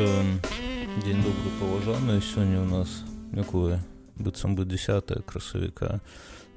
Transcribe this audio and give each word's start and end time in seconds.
Эм, 0.00 0.40
День 1.04 1.22
добрый 1.22 1.52
паважаны 1.60 2.22
сёння 2.22 2.62
у 2.62 2.64
нас 2.64 2.88
якое 3.32 3.84
быццам 4.16 4.56
бы 4.56 4.64
10 4.64 5.26
красавіка 5.26 6.00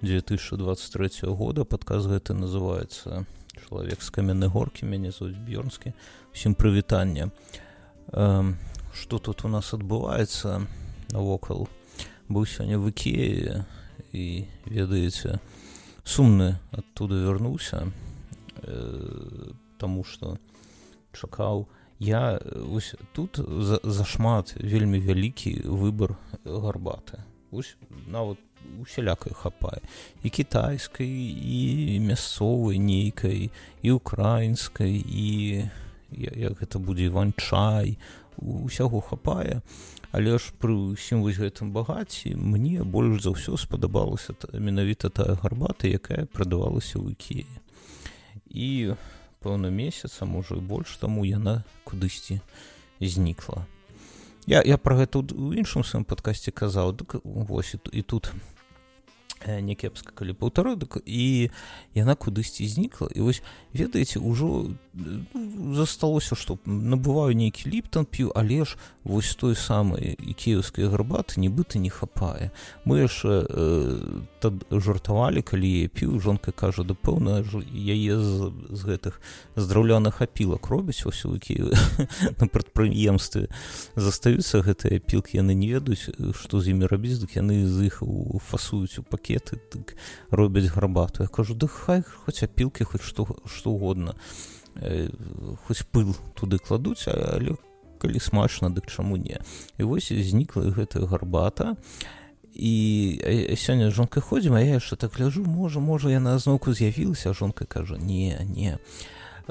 2023 0.02 1.28
года 1.28 1.66
падказ 1.66 2.08
гэты 2.08 2.34
называется 2.34 3.26
чалавек 3.68 4.02
з 4.02 4.10
каменнай 4.12 4.48
горкі 4.48 4.86
мяне 4.86 5.12
зовут 5.12 5.36
б'ёрнскі 5.36 5.92
усім 6.32 6.56
прывітання 6.56 7.32
эм, 8.14 8.56
что 8.94 9.20
тут 9.20 9.44
у 9.44 9.50
нас 9.50 9.74
адбываецца 9.74 10.64
навокал? 11.12 11.68
Быў 12.30 12.48
сёння 12.48 12.80
в 12.80 12.88
ікеі 12.88 13.66
і 14.14 14.48
ведаеце 14.72 15.44
сумны 16.06 16.56
оттуда 16.72 17.20
вярнуўся 17.20 17.92
э, 18.64 19.52
тому 19.78 20.06
что 20.06 20.40
чакаў 21.12 21.68
я 22.04 22.40
ось 22.72 22.96
тут 23.14 23.40
за, 23.40 23.80
зашмат 23.84 24.56
вельмі 24.60 25.00
вялікі 25.00 25.64
выбор 25.64 26.18
гарбаты. 26.44 27.24
Ось 27.52 27.76
нават 28.08 28.38
усялякай 28.82 29.34
хапае. 29.34 29.80
І 30.24 30.30
кітайскай 30.30 31.08
і 31.08 32.00
мясцовай 32.00 32.80
нейкай 32.80 33.52
і 33.82 33.92
украінскай 33.92 35.00
і 35.00 35.28
як 36.12 36.60
гэта 36.60 36.80
будзе 36.80 37.08
іван-чай. 37.08 37.98
Усяго 38.38 39.02
хапае. 39.02 39.62
Але 40.12 40.38
ж 40.38 40.54
пры 40.60 40.94
ўсім 40.94 41.24
вось 41.24 41.40
гэтым 41.40 41.72
багаці 41.74 42.36
мне 42.36 42.84
больш 42.84 43.24
за 43.24 43.34
ўсё 43.34 43.58
спадабалася 43.58 44.36
менавіта 44.54 45.10
тая 45.10 45.40
гарбата 45.42 45.88
якая 45.88 46.26
прадавалася 46.30 47.00
ў 47.00 47.18
ікеі. 47.18 47.50
І 48.50 48.94
пэўна 49.44 49.70
месяца 49.70 50.26
можа 50.26 50.56
і 50.56 50.64
больш 50.64 50.96
таму 51.04 51.28
яна 51.28 51.62
кудысьці 51.84 52.40
знікла 53.00 53.68
я 54.48 54.64
я 54.66 54.78
пра 54.78 55.04
гэта 55.04 55.24
у 55.24 55.52
іншым 55.52 55.84
сваім 55.84 56.08
падкасці 56.08 56.52
казаў 56.52 56.96
дык 56.96 57.20
вось 57.24 57.76
і, 57.76 57.80
і 57.92 58.02
тут 58.02 58.32
някепска 59.48 60.12
калі 60.16 60.34
паўтародак 60.34 61.02
і 61.06 61.50
яна 61.94 62.16
кудысьці 62.16 62.68
знікла 62.68 63.10
і 63.16 63.22
вось 63.22 63.42
ведаеце 63.74 64.20
ўжо 64.20 64.70
ну, 64.94 65.74
засталося 65.74 66.36
што 66.36 66.58
набываю 66.66 67.34
нейкі 67.34 67.70
ліптан 67.70 68.06
п'ю 68.06 68.32
але 68.36 68.66
ж 68.66 68.78
вось 69.04 69.36
той 69.36 69.56
самай 69.56 70.14
і 70.16 70.34
кіеўскай 70.34 70.86
гарбаты 70.88 71.42
нібыта 71.42 71.80
не 71.80 71.90
хапае 71.90 72.52
мы 72.86 73.08
ж 73.10 73.26
э, 73.26 74.22
тад 74.40 74.64
жартавалі 74.70 75.42
калі 75.42 75.70
я 75.82 75.90
піў 75.90 76.20
жонка 76.20 76.52
кажа 76.52 76.84
да 76.84 76.94
пэўна 76.94 77.42
яе 77.74 78.20
з, 78.20 78.54
з 78.70 78.82
гэтых 78.86 79.20
здраўляных 79.56 80.22
апілак 80.22 80.70
робяць 80.70 81.04
вось 81.06 81.26
у 81.26 81.34
кіевы 81.40 81.74
на 82.40 82.48
прадпрыемстве 82.48 83.50
застаюцца 83.96 84.62
гэтыя 84.62 85.02
пілкі 85.02 85.42
яны 85.42 85.58
не 85.58 85.74
ведаюць 85.74 86.14
што 86.38 86.62
з 86.62 86.78
імі 86.78 86.86
рабіць 86.86 87.18
дык 87.18 87.34
яны 87.42 87.66
з 87.66 87.90
іх 87.90 88.04
фасуюць 88.46 89.00
у 89.00 89.04
пакет 89.04 89.33
пакеты 89.34 89.58
так, 89.70 89.96
робяць 90.30 90.72
гарбату. 90.72 91.24
Я 91.24 91.30
кажу 91.30 91.56
да 91.56 91.68
хай 91.68 92.02
хоць 92.02 92.44
апілкі 92.44 92.84
хоць 92.84 93.02
што 93.02 93.28
што 93.46 93.72
угодно 93.72 94.16
э, 94.76 95.10
хоць 95.68 95.84
пыл 95.92 96.16
туды 96.36 96.58
кладуць 96.58 97.08
але 97.08 97.56
калі 98.00 98.20
смачна 98.20 98.70
дык 98.70 98.92
чаму 98.92 99.18
не? 99.18 99.40
І 99.78 99.84
вось 99.84 100.12
знікла 100.12 100.64
гэтая 100.64 101.06
гарбата. 101.06 101.78
І 102.54 103.56
сёння 103.58 103.90
жонка 103.90 104.22
ходзім 104.22 104.54
а 104.54 104.62
я 104.62 104.78
яшчэ 104.78 104.96
так 104.96 105.20
ляжу 105.20 105.44
можа 105.44 105.80
можа 105.80 106.10
яна 106.10 106.38
зноўку 106.38 106.74
з'явілася 106.74 107.34
жонка 107.34 107.66
кажа 107.66 107.98
не 107.98 108.38
не 108.46 108.78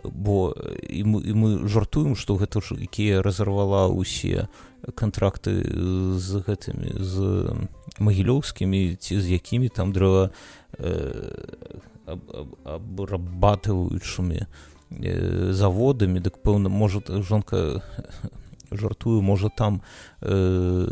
бо 0.04 0.54
і 0.88 1.04
мы, 1.04 1.20
і 1.20 1.32
мы 1.32 1.68
жартуем 1.68 2.16
што 2.16 2.36
гэта 2.36 2.60
ж 2.60 2.76
якія 2.80 3.22
разарвала 3.22 3.88
ўсе 3.92 4.48
контракты 4.94 5.62
з 6.18 6.42
гэтымі 6.42 6.90
з 6.98 7.16
магілёўскімі 8.00 8.96
ці 8.96 9.20
з 9.20 9.26
якімі 9.36 9.68
там 9.68 9.92
дрэва 9.92 10.30
э, 10.78 11.32
абрабатываючымі 12.64 14.40
э, 14.42 15.52
заводамі. 15.52 16.20
Дык 16.20 16.42
пэўна 16.42 16.68
можа 16.68 17.00
жонка 17.22 17.82
жартую 18.72 19.22
можа 19.22 19.48
там 19.48 19.82
э, 20.20 20.86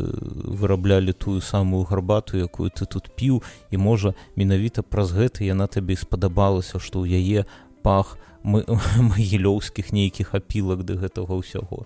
выраблялі 0.45 1.13
тую 1.13 1.41
самую 1.41 1.83
гарбату 1.83 2.37
якую 2.37 2.69
ты 2.69 2.85
тут 2.85 3.11
піў. 3.15 3.43
І 3.71 3.77
можа 3.77 4.13
менавіта 4.35 4.83
праз 4.83 5.11
гэта 5.11 5.43
яна 5.43 5.67
табе 5.67 5.95
спадабалася 5.95 6.79
што 6.79 7.03
ў 7.03 7.19
яе 7.19 7.45
пах 7.83 8.17
магілёўскіх 9.11 9.93
нейкіх 9.93 10.33
апілак 10.35 10.83
да 10.83 10.97
гэтага 10.97 11.37
ўсяго. 11.37 11.85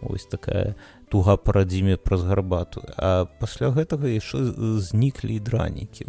Ось 0.00 0.24
такая 0.24 0.74
туга 1.12 1.36
парадзіме 1.36 1.96
праз 1.96 2.24
гарбату. 2.24 2.82
А 2.96 3.26
пасля 3.40 3.68
гэтага 3.70 4.08
яшчэ 4.08 4.40
зніклі 4.80 5.40
дранікі. 5.40 6.08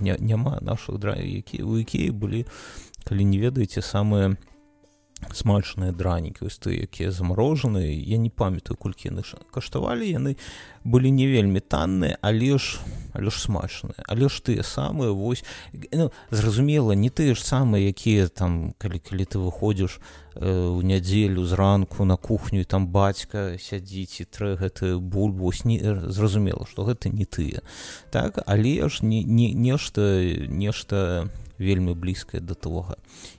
Няма 0.00 0.58
наших 0.60 0.98
дра 0.98 1.16
які 1.16 1.62
у 1.62 1.80
якія 1.80 2.12
былі 2.12 2.44
калі 3.04 3.24
не 3.24 3.38
ведаеце 3.40 3.80
самыя 3.80 4.36
смачныя 5.32 5.92
дранікі 5.92 6.44
вось 6.44 6.58
ты 6.58 6.74
якія 6.82 7.10
замарожаныя 7.10 7.90
я 7.90 8.18
не 8.18 8.30
памятаю 8.30 8.76
колькі 8.76 9.12
яны 9.12 9.22
каштавалі 9.52 10.08
яны 10.08 10.36
былі 10.84 11.10
не 11.10 11.26
вельмі 11.26 11.60
танныя 11.60 12.18
але 12.20 12.58
ж 12.58 12.80
але 13.12 13.30
ж 13.30 13.40
смачныя 13.40 14.00
але 14.08 14.28
ж 14.28 14.42
тыя 14.42 14.62
самыя 14.62 15.12
вось 15.12 15.44
ну, 15.92 16.10
зразумела 16.30 16.92
не 16.92 17.10
тыя 17.10 17.34
ж 17.34 17.44
самыя 17.44 17.88
якія 17.92 18.28
там 18.28 18.74
калі 18.78 18.98
калі 18.98 19.24
ты 19.24 19.38
выходзіш 19.38 20.00
у 20.34 20.40
э, 20.40 20.82
нядзелю 20.82 21.44
зранку 21.44 22.04
на 22.04 22.16
кухню 22.16 22.64
там 22.64 22.86
бацька 22.88 23.58
сядзіць 23.58 24.20
і 24.20 24.24
трэ 24.24 24.56
гэты 24.56 24.98
бульбу 24.98 25.52
не 25.64 25.78
зразумела 26.06 26.66
што 26.70 26.84
гэта 26.84 27.10
не 27.10 27.24
тыя. 27.24 27.62
Так 28.10 28.38
але 28.46 28.88
ж 28.88 29.04
не 29.04 29.24
не 29.24 29.52
нешта 29.52 30.22
нешта 30.48 31.28
вельмі 31.60 31.92
блізкая 31.94 32.40
да 32.40 32.56
тога 32.56 32.96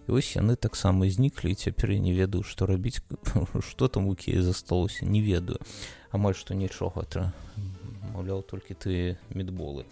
і 0.08 0.14
вось 0.14 0.38
яны 0.38 0.56
таксама 0.56 1.10
зніклі 1.10 1.52
і 1.52 1.60
цяпер 1.60 1.98
я 1.98 2.00
не 2.00 2.14
ведаю 2.14 2.46
што 2.46 2.70
рабіць 2.70 3.02
што 3.70 3.90
там 3.90 4.08
у 4.08 4.16
кіі 4.16 4.46
засталося 4.46 5.06
не 5.06 5.22
ведаю. 5.26 5.60
Амаль 6.14 6.38
што 6.38 6.54
нічога 6.54 7.04
тра 7.10 7.34
маўляў 8.14 8.46
толькі 8.46 8.78
ты 8.78 9.18
медболы. 9.34 9.86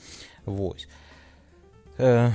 Восьось 0.46 0.88
э, 1.98 2.32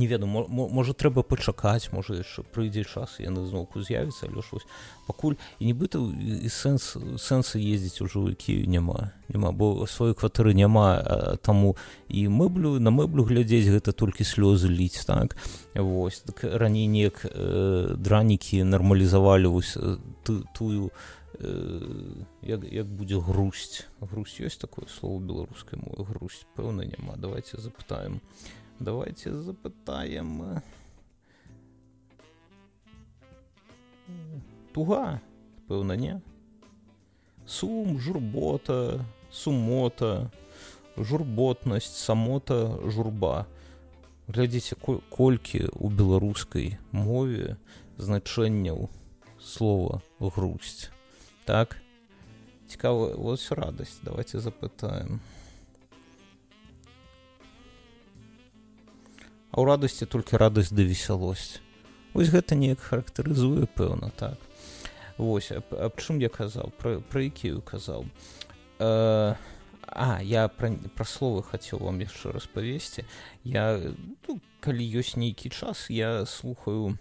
не 0.00 0.08
веду 0.08 0.26
можа 0.26 0.96
трэба 0.96 1.22
пачакаць 1.22 1.92
можа 1.92 2.16
яшчэ 2.16 2.48
прыйдзе 2.56 2.88
час 2.88 3.20
яны 3.20 3.44
зноўку 3.44 3.84
з'явіцца 3.84 4.32
але 4.32 4.40
ж 4.40 4.56
вось 4.56 4.68
пакуль 5.04 5.36
і 5.60 5.68
нібыта 5.68 6.00
і 6.00 6.48
сэнс 6.48 6.96
сэнсы 7.20 7.60
ездзіць 7.60 8.00
ужо 8.00 8.24
які 8.32 8.64
няма 8.64 9.12
няма 9.28 9.52
бо 9.52 9.84
сваёй 9.84 10.16
кватэры 10.16 10.56
няма 10.56 11.36
таму 11.44 11.76
і 12.08 12.26
мэблю 12.32 12.80
на 12.80 12.90
мэблю 12.90 13.28
глядзець 13.28 13.68
гэта 13.68 13.92
толькі 13.92 14.24
слёзы 14.24 14.72
ліць 14.72 15.04
так? 15.04 15.36
Вось 15.74 16.24
так 16.24 16.44
раней 16.44 16.86
неяк 16.86 17.24
э, 17.24 17.94
дранікі 17.96 18.64
нармалізавалі 18.64 19.52
вось 19.52 19.76
ты 20.24 20.42
тую 20.56 20.90
э, 21.38 22.24
як, 22.42 22.64
як 22.64 22.86
будзе 22.86 23.20
грусць. 23.20 23.86
Грусць 24.00 24.40
ёсць 24.40 24.60
такое 24.60 24.86
слово 24.88 25.20
беларускай 25.20 25.78
мовы 25.78 26.04
грусць? 26.04 26.46
Пэўна 26.56 26.86
няма. 26.86 27.16
Давайте 27.16 27.60
запытаем. 27.60 28.20
а 28.20 28.59
Давайте 28.80 29.42
запитаємо. 29.42 30.62
Туга, 34.72 35.20
певно, 35.68 35.94
ні. 35.94 36.16
Сум, 37.46 38.00
журбота, 38.00 39.04
сумота, 39.30 40.30
журботнасць, 40.98 41.96
самота, 41.96 42.78
журба. 42.86 43.46
Глядзіце, 44.28 44.76
колькі 45.10 45.66
ў 45.66 45.90
беларускай 45.90 46.78
мове 46.92 47.58
значэнняў 47.98 48.88
слова 49.42 50.00
грусць. 50.20 50.90
Так? 51.44 51.76
Цікава, 52.70 53.18
вось 53.18 53.50
радасць, 53.52 53.98
давайте 54.06 54.38
запытаем. 54.38 55.18
А 59.50 59.58
ў 59.58 59.64
радасці 59.66 60.06
толькі 60.06 60.40
радасць 60.40 60.74
да 60.74 60.86
весялосць 60.86 61.60
вось 62.12 62.30
гэта 62.30 62.54
неяк 62.58 62.80
характарызуе 62.80 63.66
пэўна 63.66 64.10
так. 64.16 64.38
Вось 65.18 65.52
аб, 65.52 65.74
аб 65.74 66.00
чым 66.00 66.18
я 66.18 66.28
казаў? 66.32 66.72
Пра, 66.78 67.00
пра 67.00 67.22
якію 67.28 67.62
казаў? 67.62 68.06
Э, 68.80 69.36
а 69.86 70.22
я 70.22 70.48
пра, 70.48 70.72
пра 70.96 71.04
словы 71.04 71.42
хацеў 71.44 71.84
вам 71.84 72.00
яшчэ 72.00 72.32
распавесці. 72.32 73.04
Я 73.44 73.78
ну, 74.26 74.40
калі 74.60 74.84
ёсць 74.96 75.16
нейкі 75.16 75.50
час 75.50 75.90
я 75.90 76.24
слухаю 76.26 76.96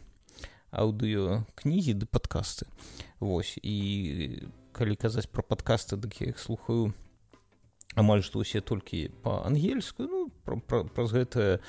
аўдыё 0.71 1.45
кнігі 1.55 2.03
ды 2.03 2.05
падкасты. 2.05 2.67
Вось 3.19 3.57
і 3.63 4.45
калі 4.75 4.95
казаць 4.95 5.31
пра 5.31 5.41
падкасты 5.41 5.97
дык 5.97 6.21
я 6.21 6.35
іх 6.35 6.39
слухаю 6.39 6.93
амаль 7.95 8.23
што 8.23 8.43
ўсе 8.45 8.61
толькі 8.61 9.09
па-ангельску 9.23 10.05
ну 10.05 10.29
праз 10.45 11.13
гэтае 11.15 11.59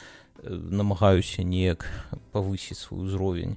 намагаюся 0.44 1.42
неяк 1.44 1.88
павысіць 2.32 2.80
свой 2.80 3.08
узровень 3.08 3.56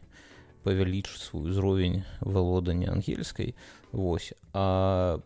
павялічыць 0.64 1.22
свой 1.28 1.52
узровень 1.52 2.04
валодання 2.22 2.92
ангельскай 2.92 3.56
Вось. 3.94 4.34
А 4.54 5.20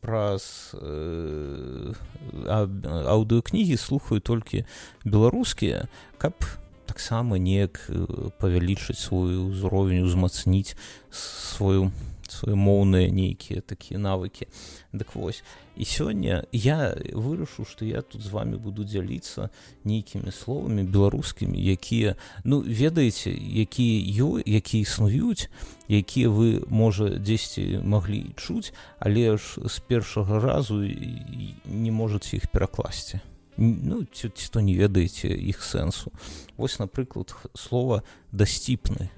праз 0.00 0.70
э, 0.78 1.92
аўдыокнігі 2.46 3.74
слухаю 3.74 4.22
толькі 4.22 4.62
беларускія 5.02 5.90
каб 6.22 6.38
таксама 6.86 7.42
неяк 7.42 7.82
павялічыць 8.38 9.02
свой 9.02 9.34
узровень 9.34 10.06
узмацніць 10.06 10.78
сваю 11.10 11.90
моўныя 12.46 13.10
нейкія 13.10 13.60
такія 13.60 14.00
навыкі 14.00 14.46
дык 14.92 15.14
вось 15.14 15.42
і 15.76 15.84
сёння 15.84 16.44
я 16.52 16.96
вырашу 17.12 17.64
што 17.64 17.84
я 17.84 18.02
тут 18.02 18.22
з 18.22 18.30
вами 18.30 18.56
буду 18.56 18.84
дзяліцца 18.84 19.50
нейкімі 19.84 20.32
словамі 20.32 20.82
беларускімі 20.82 21.58
якія 21.58 22.16
ну 22.44 22.60
ведаеце 22.60 23.30
якія 23.32 24.24
ё 24.24 24.42
якія 24.42 24.82
існуюць 24.82 25.48
якія 25.88 26.28
вы 26.28 26.64
можа 26.68 27.16
дзесьці 27.18 27.80
маглі 27.84 28.34
чуць 28.36 28.72
але 28.98 29.36
ж 29.36 29.60
з 29.68 29.78
першага 29.78 30.40
разу 30.40 30.82
не 31.64 31.90
можаце 31.92 32.36
іх 32.36 32.48
перакласці. 32.48 33.20
Ну 33.56 34.04
ці, 34.12 34.28
ці 34.28 34.48
то 34.52 34.60
не 34.60 34.74
ведаеце 34.74 35.28
іх 35.28 35.62
сэнсу. 35.62 36.12
Вось 36.56 36.78
напрыклад 36.78 37.34
слова 37.54 38.02
дасціпны 38.32 39.10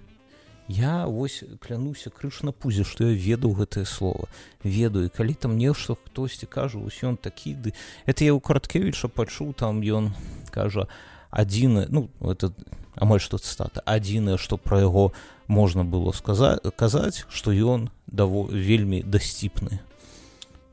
я 0.71 1.07
вось 1.07 1.43
клянуся 1.59 2.11
крыш 2.11 2.43
на 2.47 2.53
пузе 2.53 2.85
што 2.87 3.11
я 3.11 3.15
ведаў 3.15 3.59
гэтае 3.59 3.85
слово 3.85 4.29
ведаю 4.63 5.11
калі 5.11 5.35
там 5.35 5.59
нешта 5.59 5.97
хтосьці 5.99 6.47
кажа 6.47 6.79
ось 6.79 7.03
ён 7.03 7.17
такі 7.19 7.55
ды 7.59 7.75
это 8.07 8.23
я 8.23 8.35
у 8.35 8.41
караткевіча 8.41 9.11
пачуў 9.11 9.53
там 9.53 9.83
ён 9.83 10.15
кажа 10.55 10.87
адзіны 11.31 11.91
ну 11.91 12.07
это 12.23 12.55
амаль 12.95 13.19
што 13.19 13.43
цытата 13.43 13.83
адзінае 13.83 14.39
што 14.39 14.59
пра 14.63 14.79
яго 14.87 15.11
можна 15.51 15.83
было 15.83 16.15
сказаць 16.15 16.63
казаць 16.79 17.27
што 17.27 17.51
ён 17.51 17.91
даво 18.07 18.47
вельмі 18.47 19.03
дасціпны. 19.03 19.83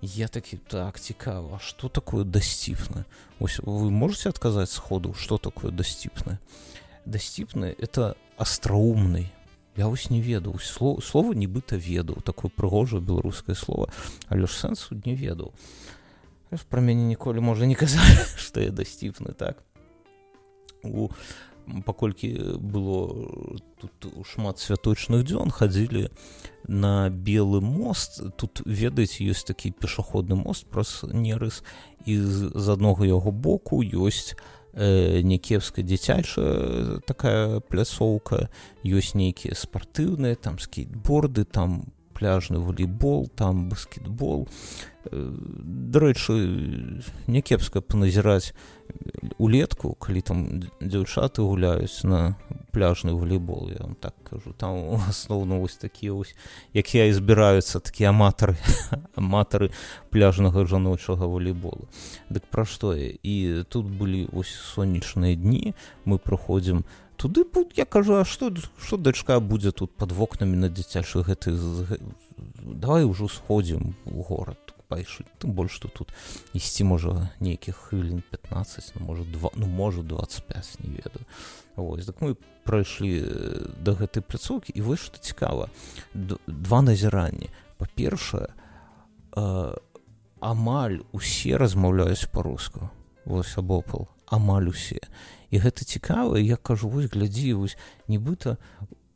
Я 0.02 0.28
такі 0.28 0.58
так 0.58 1.00
цікава 1.00 1.58
что 1.58 1.90
такое 1.90 2.24
дасціпна 2.24 3.06
ось 3.40 3.58
вы 3.66 3.90
можете 3.90 4.30
адказаць 4.30 4.70
сходу 4.70 5.18
что 5.18 5.42
такое 5.42 5.72
дасціпна 5.72 6.38
дасціпны 7.06 7.74
это 7.82 8.14
астраумный 8.38 9.34
я 9.78 9.88
вось 9.88 10.10
не 10.10 10.22
ведаў. 10.22 10.60
Слова, 10.60 11.02
слова 11.02 11.34
нібыта 11.34 11.78
ведаў. 11.78 12.22
Такое 12.26 12.50
прыгожае 12.50 13.02
беларускае 13.02 13.56
слово. 13.56 13.90
Але 14.28 14.48
ж 14.48 14.52
сэнсу 14.52 14.98
не 15.06 15.14
ведаў. 15.16 15.54
Пра 16.70 16.82
мяне 16.82 17.06
ніколі 17.06 17.40
можа 17.40 17.66
не 17.70 17.76
казаць 17.76 18.34
што 18.42 18.62
я 18.62 18.72
дасціпны 18.72 19.38
так. 19.38 19.62
У 20.84 21.10
паколькі 21.86 22.58
было 22.58 23.60
тут 23.78 24.26
шмат 24.26 24.58
святочных 24.60 25.28
дзён 25.28 25.52
хадзілі 25.52 26.10
на 26.68 27.10
белы 27.10 27.62
мост. 27.62 28.22
Тут 28.38 28.64
ведаеце 28.66 29.28
ёсць 29.28 29.46
такі 29.46 29.76
пешаходны 29.76 30.40
мост 30.40 30.66
праз 30.72 31.04
нерыс. 31.04 31.62
І 32.08 32.18
з 32.18 32.66
аднога 32.72 33.06
яго 33.06 33.32
боку 33.32 33.84
ёсць 33.84 34.34
э, 34.74 35.22
някепская 35.22 35.86
дзіцячая 35.86 37.00
такая 37.06 37.60
пляцоўка 37.60 38.50
ёсць 38.84 39.16
нейкія 39.16 39.56
спартыўныя 39.56 40.36
там 40.36 40.60
скейтборды 40.60 41.46
там 41.46 41.94
пляжны 42.18 42.58
волейбол 42.60 43.28
там 43.28 43.70
баскетбол. 43.70 44.48
Э, 45.06 45.32
дарэчы 45.94 46.34
някепска 47.28 47.82
паназіраць 47.82 48.58
улетку 49.38 49.94
калі 49.94 50.22
там 50.26 50.38
дзяўчаты 50.82 51.46
гуляюць 51.46 52.04
на 52.04 52.36
пляжны 52.74 53.14
волейбол 53.14 53.70
я 53.70 53.86
вам 53.86 53.96
так 53.96 54.16
кажу. 54.24 54.54
Там 54.58 54.98
асноўна 55.08 55.62
вось 55.62 55.78
такія 55.78 56.14
вось 56.14 56.34
якія 56.74 57.14
збіраюцца 57.14 57.80
такія 57.80 58.10
аматары 58.10 58.58
аматары 59.16 59.70
пляжнага 60.10 60.66
жаночага 60.66 61.30
волейболу 61.30 61.88
дык 62.30 62.50
пра 62.50 62.66
што 62.66 62.98
і 62.98 63.64
тут 63.70 63.86
былі 63.86 64.28
вось 64.32 64.52
сонечныя 64.74 65.36
дні 65.36 65.76
мы 66.06 66.18
праходзім 66.18 66.84
туды 67.18 67.46
я 67.76 67.86
кажу 67.86 68.22
а 68.22 68.26
што 68.26 68.54
што 68.78 68.98
дачка 68.98 69.40
будзе 69.40 69.72
тут 69.72 69.98
под 69.98 70.12
вокнамі 70.12 70.58
на 70.58 70.70
дзіцячы 70.70 71.26
гэты 71.26 71.58
давай 72.64 73.04
ужо 73.04 73.28
сходзім 73.28 73.96
у 74.06 74.22
горад 74.22 74.78
пайшуць 74.88 75.28
тым 75.42 75.54
больш 75.58 75.78
што 75.80 75.90
тут 75.92 76.12
ісці 76.58 76.88
можа 76.88 77.30
нейкіх 77.40 77.76
хвілін 77.90 78.24
15 78.32 78.94
ну, 78.96 79.06
можа 79.06 79.24
два 79.24 79.52
ну 79.56 79.68
можа 79.68 80.02
25 80.02 80.80
не 80.84 80.96
ведаю. 80.96 81.26
Вось 81.76 82.06
так 82.06 82.22
мы 82.22 82.36
прайшлі 82.64 83.22
да 83.84 83.94
гэтай 83.94 84.24
пляцоўкі 84.24 84.74
і 84.76 84.82
вось 84.82 85.04
што 85.04 85.20
цікава. 85.20 85.70
Два 86.14 86.82
назіранні. 86.82 87.52
Па-першае 87.78 88.50
амаль 90.40 91.02
усе 91.12 91.58
размаўляюць 91.58 92.30
па-руску. 92.32 92.90
Вось 93.26 93.58
абопал 93.58 94.08
амаль 94.26 94.70
усе 94.72 95.02
і 95.52 95.58
гэта 95.58 95.86
цікава 95.86 96.40
я 96.40 96.56
кажу 96.56 96.90
вось 96.90 97.12
глядзі 97.12 97.54
вось 97.54 97.78
нібыта 98.08 98.58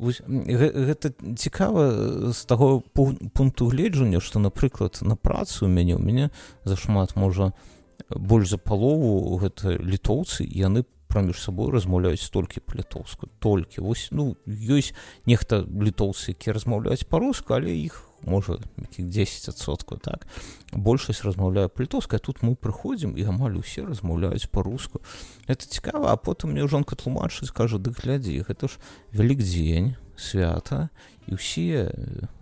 гэта 0.01 1.13
цікава 1.37 2.31
з 2.33 2.45
таго 2.45 2.81
пункту 2.81 3.67
гледжання 3.67 4.19
што 4.19 4.39
напрыклад 4.39 4.99
на 5.01 5.15
працу 5.15 5.65
у 5.65 5.69
мяне 5.69 5.95
у 5.95 6.01
мяне 6.01 6.29
зашмат 6.65 7.15
можа 7.15 7.53
больш 8.09 8.49
за 8.49 8.57
палову 8.57 9.37
гэта 9.37 9.77
літоўцы 9.77 10.47
яны 10.47 10.85
праміж 11.11 11.41
сабой 11.43 11.71
размаўляюць 11.75 12.31
толькі 12.31 12.63
па-літоўску 12.63 13.27
толькі 13.43 13.83
вось 13.83 14.07
ну 14.15 14.37
ёсць 14.47 14.95
нехта 15.27 15.61
літоўцы 15.67 16.31
які 16.31 16.55
размаўляюць 16.55 17.03
па-руску 17.03 17.59
але 17.59 17.75
іх 17.75 17.99
можа 18.23 18.57
якіх 18.79 19.05
10соткаў 19.11 19.99
так 19.99 20.27
большасць 20.71 21.25
размаўляе 21.27 21.67
па-літоўская 21.67 22.19
тут 22.23 22.43
мы 22.45 22.55
прыходзім 22.55 23.17
і 23.19 23.27
амаль 23.27 23.59
усе 23.59 23.83
размаўляюць 23.83 24.47
па-руску 24.47 25.01
это 25.47 25.67
цікава 25.67 26.13
а 26.13 26.15
потым 26.15 26.55
мне 26.55 26.67
жонка 26.67 26.95
тлумачыць 26.95 27.51
кажа 27.51 27.81
дык 27.81 27.99
глядзі 28.05 28.45
гэта 28.47 28.71
ж 28.71 28.79
вялік 29.11 29.43
дзень 29.43 29.95
свята 30.15 30.89
і 31.27 31.35
ўсе 31.35 31.91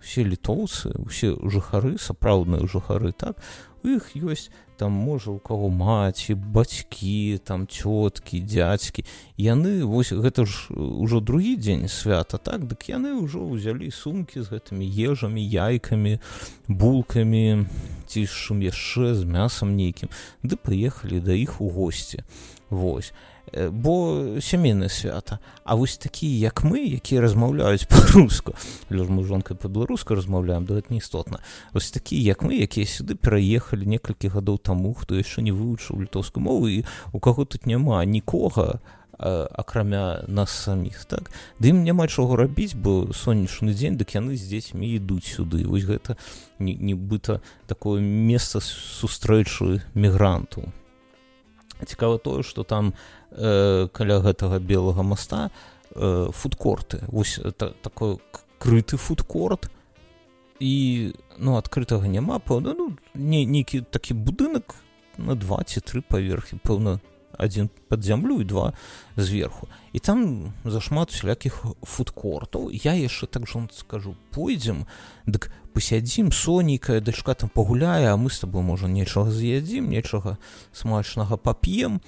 все 0.04 0.20
літоўцы 0.22 0.92
усе 1.00 1.34
жыхары 1.40 1.96
сапраўдныя 1.98 2.68
жыхары 2.68 3.12
так 3.16 3.40
у 3.82 3.96
іх 3.96 4.12
ёсць 4.14 4.52
там 4.80 4.92
можа 4.96 5.30
у 5.30 5.38
каго 5.38 5.68
маці 5.68 6.34
бацькі 6.34 7.36
там 7.44 7.68
цёткі 7.68 8.40
дзядзькі. 8.40 9.04
Яны 9.36 9.84
вось 9.84 10.08
гэта 10.16 10.48
ж 10.48 10.72
ужо 10.72 11.20
другі 11.20 11.60
дзень 11.60 11.84
свята 11.84 12.40
так? 12.40 12.64
Дык 12.64 12.88
яны 12.88 13.12
ўжо 13.20 13.44
ўзялі 13.44 13.92
сумкі 13.92 14.40
з 14.40 14.56
гэтымі 14.56 14.88
ежамі 14.88 15.44
яйкамі 15.44 16.16
булкамі 16.64 17.68
ці 18.08 18.24
шум 18.24 18.64
яшчэ 18.64 19.12
з 19.20 19.28
мясам 19.28 19.76
нейкім 19.76 20.08
ды 20.40 20.56
паехалі 20.56 21.20
да 21.20 21.36
іх 21.36 21.60
у 21.60 21.68
госці. 21.68 22.24
Вось 22.72 23.12
бо 23.52 24.24
сямейнае 24.40 24.88
свята 24.88 25.38
А 25.64 25.74
вось 25.74 25.96
такія 25.96 26.50
як 26.50 26.64
мы 26.64 26.82
якія 26.82 27.20
размаўляюць 27.20 27.86
па-руску. 27.86 28.54
Лёж 28.90 29.08
мы 29.08 29.24
жонкай 29.24 29.56
па-беларуску 29.56 30.14
размаўляем 30.14 30.66
да 30.66 30.74
гэта 30.74 30.90
не 30.90 30.98
істотна 30.98 31.40
вось 31.72 31.90
такія 31.90 32.34
як 32.34 32.42
мы 32.42 32.58
якія 32.58 32.86
сюды 32.86 33.14
пераехалі 33.14 33.86
некалькі 33.86 34.28
гадоў 34.28 34.58
таму 34.58 34.94
хто 34.94 35.14
яшчэ 35.14 35.42
не 35.42 35.52
вывучыў 35.52 36.02
літоўскую 36.02 36.42
мову 36.42 36.68
і 36.68 36.84
у 37.12 37.18
каго 37.20 37.44
тут 37.44 37.66
няма 37.66 38.04
нікога 38.04 38.80
акрамя 39.20 40.24
нас 40.28 40.50
саміх 40.50 41.04
так? 41.04 41.30
Ды 41.60 41.76
ім 41.76 41.84
няма 41.84 42.08
чаго 42.08 42.36
рабіць 42.40 42.74
бо 42.74 43.12
сонечны 43.12 43.76
дзень 43.76 44.00
дык 44.00 44.16
яны 44.16 44.36
з 44.36 44.48
дзецьмі 44.48 44.88
ідуць 44.96 45.28
сюды. 45.28 45.68
Вось 45.68 45.84
гэта 45.84 46.16
нібыта 46.58 47.44
такое 47.68 48.00
месца 48.00 48.64
сустрэчы 48.64 49.84
мігранту 49.94 50.72
цікава 51.86 52.18
тое 52.18 52.42
што 52.42 52.64
там 52.64 52.94
э, 53.30 53.88
каля 53.92 54.20
гэтага 54.20 54.58
белага 54.58 55.02
моста 55.02 55.50
э, 55.94 56.30
фудкорты. 56.32 57.04
Вось 57.08 57.40
та, 57.56 57.72
такой 57.82 58.18
крыты 58.58 58.96
фудкорт. 58.96 59.70
І 60.60 61.14
ну 61.38 61.56
адкрытага 61.56 62.04
няма 62.04 62.38
пэўна 62.38 62.76
ну 62.76 62.92
не 63.14 63.46
нейкі 63.48 63.80
такі 63.80 64.12
будынак 64.12 64.76
на 65.16 65.34
два 65.34 65.64
ці 65.64 65.80
тры 65.80 66.04
паверхі 66.04 66.60
пэўна 66.60 67.00
адзін 67.38 67.70
под 67.88 68.04
зямлю 68.04 68.40
і 68.40 68.44
два 68.44 68.72
зверху 69.16 69.68
і 69.92 69.98
там 69.98 70.52
зашмат 70.64 71.10
усялякіх 71.10 71.64
фудкортаў 71.82 72.70
я 72.70 72.94
яшчэ 72.94 73.26
так 73.26 73.46
жон 73.46 73.68
скажу 73.74 74.14
пойдзем 74.30 74.86
дык 75.26 75.50
пасядзім 75.74 76.32
сонейкая 76.32 77.00
дачка 77.00 77.34
там 77.34 77.48
пагуляе 77.48 78.10
а 78.10 78.16
мы 78.16 78.30
с 78.30 78.40
тобой 78.40 78.62
можа 78.62 78.88
нечага 78.88 79.30
з'ядзім 79.30 79.90
нечага 79.90 80.38
смачнага 80.72 81.36
пап'ем 81.36 82.00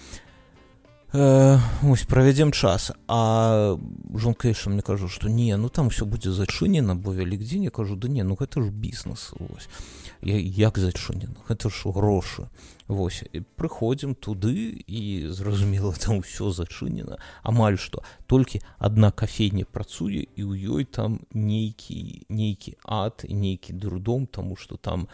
э, 1.12 1.58
ось 1.82 2.02
правядзем 2.02 2.52
час. 2.52 2.92
А 3.08 3.78
жонка 4.14 4.48
яшчэ 4.48 4.70
мне 4.70 4.82
кажу 4.82 5.08
што 5.08 5.28
не 5.28 5.56
ну 5.56 5.68
там 5.68 5.90
все 5.90 6.04
будзе 6.04 6.32
зачынена 6.32 6.96
бо 6.96 7.12
вялікдзень 7.12 7.64
я 7.64 7.70
кажу 7.70 7.96
да 7.96 8.08
не 8.08 8.22
ну 8.22 8.36
гэта 8.36 8.62
ж 8.62 8.70
бізнес 8.70 9.32
ось 9.38 9.68
я 10.22 10.38
як 10.38 10.78
зачынена 10.78 11.36
гэта 11.48 11.70
ж 11.70 11.92
грошы 11.92 12.48
Вось 12.92 13.24
прыходзім 13.56 14.12
туды 14.14 14.84
і 14.84 15.26
зразумела 15.32 15.92
там 16.02 16.20
ўсё 16.20 16.52
зачынена 16.52 17.16
амаль 17.40 17.80
што 17.80 18.04
толькі 18.28 18.60
адна 18.76 19.08
кафейня 19.08 19.64
працуе 19.64 20.28
і 20.28 20.42
ў 20.44 20.52
ёй 20.76 20.84
там 20.84 21.24
нейкі 21.32 22.28
нейкі 22.28 22.76
ад 22.84 23.24
нейкі 23.24 23.72
дурдом 23.72 24.26
тому 24.28 24.60
что 24.60 24.76
там 24.76 25.08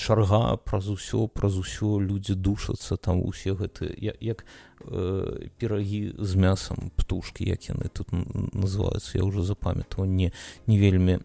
чарга 0.00 0.56
праз 0.56 0.88
усё 0.88 1.28
праз 1.28 1.60
усё 1.60 2.00
людзі 2.00 2.32
душацца 2.32 2.96
там 2.96 3.20
усе 3.20 3.52
гэты 3.52 3.92
як 4.00 4.48
э, 4.80 5.52
перагі 5.60 6.16
з 6.16 6.32
мясам 6.34 6.88
птушки 6.96 7.44
як 7.44 7.68
яны 7.68 7.92
тут 7.92 8.08
называюцца 8.56 9.20
я 9.20 9.24
уже 9.28 9.44
запамятаў 9.44 10.08
не 10.08 10.32
не 10.66 10.80
вельмі 10.80 11.20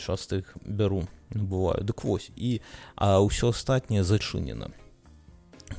часто 0.00 0.40
іх 0.40 0.56
бяру 0.64 1.04
бываю. 1.30 1.84
Дык 1.84 2.04
вось 2.04 2.32
і 2.36 2.60
а 2.96 3.20
ўсё 3.20 3.52
астатняе 3.52 4.02
зачынена 4.02 4.72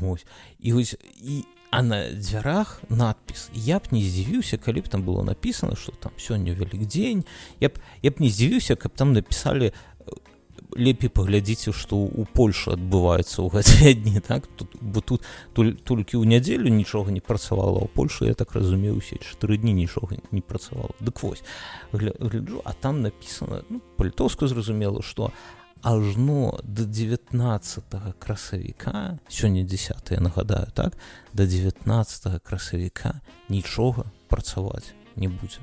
Ось. 0.01 0.25
І 0.59 0.73
ось 0.73 0.95
і 1.21 1.45
а 1.69 1.81
на 1.81 2.11
дзвярах 2.11 2.81
надпіс. 2.89 3.49
Я 3.53 3.79
б 3.79 3.91
не 3.91 4.01
здзівіўся 4.01 4.57
калі 4.57 4.81
б 4.81 4.87
там 4.87 5.03
было 5.03 5.23
написано 5.23 5.75
что 5.75 5.91
там 5.91 6.11
сёння 6.17 6.55
вялік 6.55 6.87
дзень 6.87 7.25
я 7.59 7.69
б 7.69 7.73
я 8.01 8.11
б 8.11 8.15
не 8.19 8.29
здзівіўся 8.29 8.75
каб 8.75 8.91
там 8.95 9.13
написали 9.13 9.73
лепей 10.77 11.09
паглядзіце 11.09 11.71
што 11.73 11.97
у 11.97 12.25
польльше 12.25 12.71
адбываецца 12.77 13.41
ў 13.41 13.49
гэтыя 13.51 13.93
дні 13.93 14.19
так? 14.19 14.47
Тут 14.47 14.75
бо 14.81 15.01
тут 15.01 15.23
толькі 15.53 16.17
ў 16.17 16.25
нядзелю 16.25 16.69
нічога 16.69 17.11
не 17.11 17.19
працавала 17.19 17.83
ў 17.83 17.87
польльше 17.87 18.25
я 18.25 18.33
так 18.33 18.53
разумею 18.53 18.97
усе 18.97 19.17
чатыры 19.17 19.57
дні 19.57 19.73
нічога 19.73 20.17
не 20.31 20.41
працавала. 20.41 20.91
Дык 20.99 21.23
вось 21.23 21.43
гляджу 21.91 22.61
а 22.63 22.73
там 22.73 23.01
написано 23.01 23.63
ну, 23.69 23.81
па-літоўску 23.97 24.47
зразумела 24.47 25.01
что 25.01 25.31
ажно 25.81 26.59
до 26.63 26.85
19 26.85 27.83
красавіка 28.19 29.19
сёння 29.29 29.63
10 29.63 30.11
я 30.11 30.19
нагадаю 30.19 30.67
так 30.73 30.97
до 31.33 31.45
19 31.45 32.43
красавіка 32.43 33.21
нічога 33.49 34.03
працаваць 34.27 34.93
не 35.15 35.27
будзе. 35.27 35.59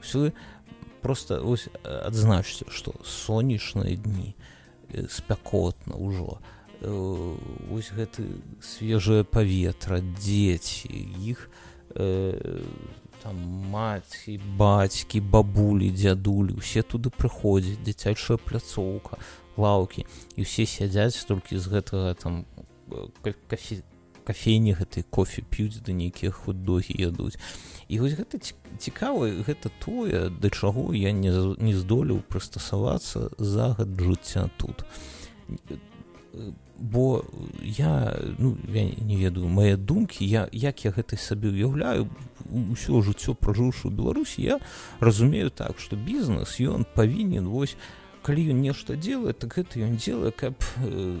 Все 0.00 0.32
просто 1.02 1.40
ось 1.46 1.68
адзначце 1.84 2.64
что 2.68 2.94
сонечныя 3.04 3.96
дні 3.96 4.34
спякотна 5.08 5.94
ўжо 5.94 6.38
ось 6.82 7.90
гэты 7.94 8.42
свежае 8.60 9.24
паветра 9.24 10.00
дзеці 10.00 10.90
іх 11.24 11.48
э, 11.94 12.62
там 13.22 13.36
маці 13.72 14.38
бацькі 14.58 15.20
бабулі 15.20 15.90
дзядулі 15.90 16.58
усе 16.60 16.82
туды 16.82 17.10
прыходзяць 17.10 17.80
дзіцячая 17.80 18.36
пляцоўка 18.36 19.16
лаўкі 19.58 20.06
і 20.36 20.40
ўсе 20.46 20.68
сядзяць 20.68 21.26
толькі 21.28 21.58
з 21.58 21.66
гэтага 21.72 22.14
там 22.14 22.44
кафе 23.48 23.82
кафейні 24.26 24.74
гэтай 24.74 25.06
кофе 25.06 25.46
п'юць 25.46 25.80
да 25.86 25.94
нейкія 25.94 26.34
худдогі 26.34 26.98
ядуць. 26.98 27.38
І 27.86 28.02
вось 28.02 28.18
гэта 28.18 28.42
цікава 28.42 29.30
гэта 29.46 29.70
тое 29.78 30.28
да 30.34 30.50
чаго 30.50 30.90
я 30.98 31.14
не 31.14 31.30
не 31.62 31.74
здолеў 31.78 32.26
прыстасавацца 32.26 33.30
за 33.38 33.72
год 33.78 33.94
жыцця 33.94 34.50
тут. 34.58 34.82
Бо 36.76 37.24
я 37.62 38.18
ну 38.38 38.58
я 38.68 38.84
не 38.90 39.16
ведаю 39.16 39.48
мае 39.48 39.76
думкі 39.76 40.26
я 40.26 40.48
як 40.52 40.84
я 40.84 40.90
гэтай 40.90 41.16
сабе 41.16 41.54
уяўляю 41.54 42.10
ўсё 42.50 43.00
жыццё 43.06 43.38
пражыўшы 43.38 43.88
ў 43.88 43.94
беларусі 43.94 44.42
я 44.42 44.58
разумею 45.00 45.54
так 45.54 45.78
што 45.78 45.96
бізнес 45.96 46.58
ён 46.60 46.84
павінен 46.98 47.46
вось 47.48 47.78
калі 48.26 48.50
ён 48.50 48.58
нешта 48.58 48.96
делает 48.98 49.38
так 49.38 49.54
гэта 49.54 49.78
ён 49.86 49.94
делае 50.02 50.34
каб 50.34 50.58
э, 50.82 51.18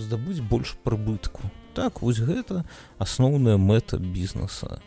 здабыць 0.00 0.40
больш 0.40 0.76
прыбытку. 0.80 1.44
Так 1.76 2.00
вось 2.00 2.24
гэта 2.24 2.64
асноўная 2.96 3.60
мэта 3.60 4.00
бізнеса. 4.00 4.80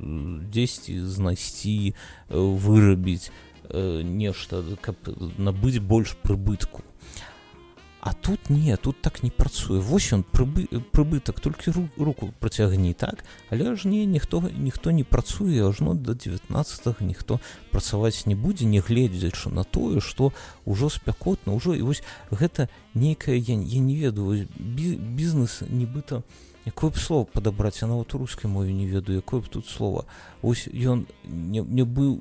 Дзесьці 0.00 0.96
знайсці 1.04 1.92
э, 1.92 1.92
вырабіць 2.32 3.28
э, 3.68 4.00
нешта 4.00 4.64
каб 4.80 4.96
набыць 5.36 5.76
больш 5.76 6.16
прыбытку 6.24 6.80
А 8.08 8.14
тут 8.14 8.48
не 8.48 8.74
тут 8.76 9.02
так 9.02 9.22
не 9.22 9.30
працуе 9.30 9.80
вось 9.80 10.16
ён 10.16 10.24
прыбы, 10.24 10.64
прыбытак 10.96 11.44
толькі 11.44 11.76
ру, 11.76 11.88
руку 12.00 12.32
працягні 12.40 12.94
так? 12.94 13.20
Але 13.50 13.76
ж 13.76 13.84
не 13.84 14.06
ніхто 14.06 14.40
ніхто 14.40 14.90
не 14.90 15.04
працуе 15.04 15.60
ажно 15.68 15.92
до 15.92 16.14
19 16.14 17.00
ніхто 17.04 17.38
працаваць 17.70 18.24
не 18.24 18.32
будзе 18.32 18.64
не 18.64 18.80
гледзячы 18.80 19.52
на 19.52 19.60
тое 19.60 20.00
что 20.00 20.32
ўжо 20.64 20.88
спякотна 20.88 21.52
ўжо 21.52 21.76
і 21.76 21.84
вось 21.84 22.00
гэта 22.32 22.72
нейкая 22.94 23.36
я, 23.36 23.60
я 23.60 23.80
не 23.84 24.00
ведаю 24.00 24.48
бізнес 24.56 25.60
нібыта 25.68 26.24
якое 26.64 26.90
б 26.90 26.96
слово 26.96 27.28
падабраць 27.28 27.84
я 27.84 27.88
нават 27.92 28.14
у 28.14 28.24
рускай 28.24 28.48
мове 28.48 28.72
не 28.72 28.88
ведаю 28.88 29.20
якое 29.20 29.44
б 29.44 29.52
тут 29.52 29.68
слова 29.68 30.08
ось 30.42 30.68
ён 30.68 31.06
не, 31.24 31.60
не 31.62 31.84
быў 31.84 32.18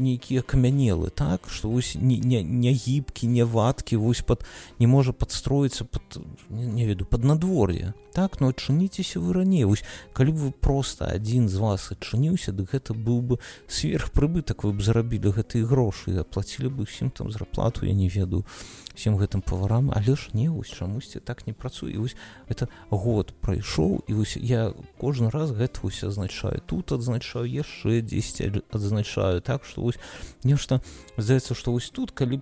нейкія 0.00 0.42
камянелы 0.42 1.10
так? 1.10 1.48
Что 1.48 1.68
вось 1.68 1.94
не, 1.94 2.18
не, 2.18 2.42
не 2.42 2.72
гібкі 2.72 3.26
не 3.26 3.44
вадкі 3.44 3.96
вось 3.96 4.20
под 4.20 4.44
не 4.78 4.86
можа 4.86 5.12
подстроіцца 5.12 5.84
под 5.84 6.02
не, 6.48 6.66
не 6.66 6.86
веду 6.86 7.04
под 7.04 7.24
надвор'е. 7.24 7.94
Так 8.12 8.40
но 8.40 8.46
ну, 8.46 8.50
адчыніцеся 8.50 9.20
вы 9.20 9.32
раней. 9.32 9.64
Вось 9.64 9.84
калі 10.12 10.32
б 10.32 10.36
вы 10.36 10.50
просто 10.50 11.06
адзін 11.06 11.48
з 11.48 11.56
вас 11.56 11.92
адчыніўся 11.92 12.52
дык 12.52 12.72
гэта 12.72 12.94
быў 12.94 13.20
бы 13.22 13.38
сверхпрыбытак 13.68 14.64
вы 14.64 14.72
б 14.72 14.82
зарабілі 14.82 15.36
гэтыя 15.36 15.66
грошы 15.66 16.18
аплацілі 16.18 16.68
бы 16.68 16.88
усім 16.88 17.10
там 17.10 17.30
зарплату 17.30 17.86
я 17.86 17.92
не 17.92 18.08
ведаю 18.08 18.44
всем 18.94 19.16
гэтым 19.16 19.42
паварам. 19.42 19.92
Але 19.94 20.16
ж 20.16 20.30
не 20.32 20.48
вось 20.48 20.72
чамусьці 20.72 21.20
так 21.20 21.46
не 21.46 21.52
працуе. 21.52 21.98
Вось 21.98 22.16
это 22.48 22.68
год 22.90 23.34
прайшоў 23.40 24.02
і 24.08 24.14
вось 24.14 24.36
я 24.36 24.72
кожны 24.98 25.30
раз 25.30 25.52
гэта 25.52 25.86
ўсё 25.86 26.08
азначаю. 26.08 26.60
Тут 26.66 26.92
адзначаю 26.92 27.19
яшчэ 27.22 28.00
10 28.00 28.64
адзначаю 28.70 29.40
так 29.40 29.64
что 29.64 29.82
вось 29.82 29.98
нешта 30.44 30.80
здаецца 31.16 31.54
што 31.54 31.72
вось 31.72 31.90
тут 31.90 32.10
калі 32.10 32.40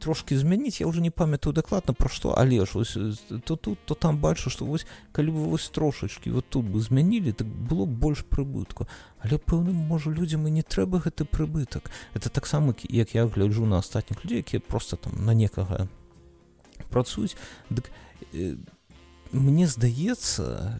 трошки 0.00 0.36
змяніць 0.36 0.80
я 0.80 0.86
уже 0.86 1.00
не 1.00 1.10
памятаю 1.10 1.52
дакладна 1.52 1.94
пра 1.94 2.08
што 2.08 2.34
але 2.36 2.64
ж 2.66 2.78
ось 2.78 2.96
то 3.44 3.56
тут 3.56 3.78
то 3.84 3.94
там 3.94 4.18
бачу 4.18 4.50
што 4.50 4.64
вось 4.64 4.86
калі 5.12 5.30
бы 5.30 5.44
вось 5.50 5.68
трошачки 5.68 6.30
вот 6.30 6.48
тут 6.48 6.66
бы 6.66 6.80
змянілі 6.80 7.32
так 7.32 7.46
было 7.46 7.84
больш 7.84 8.24
прыбытку 8.24 8.86
але 9.26 9.38
пэўным 9.38 9.74
можа 9.74 10.10
людзям 10.10 10.46
і 10.46 10.50
не 10.50 10.62
трэба 10.62 11.02
гэты 11.02 11.24
прыбытак. 11.26 11.90
Это 12.14 12.30
таксама 12.30 12.74
як 12.88 13.14
я 13.14 13.26
гляджу 13.26 13.66
на 13.66 13.78
астатніх 13.78 14.24
людзей 14.24 14.38
якія 14.38 14.60
просто 14.60 14.96
там 14.96 15.24
на 15.24 15.34
некага 15.34 15.88
працуюць. 16.90 17.36
Дык 17.70 17.90
э, 18.32 18.56
мне 19.32 19.66
здаецца 19.66 20.78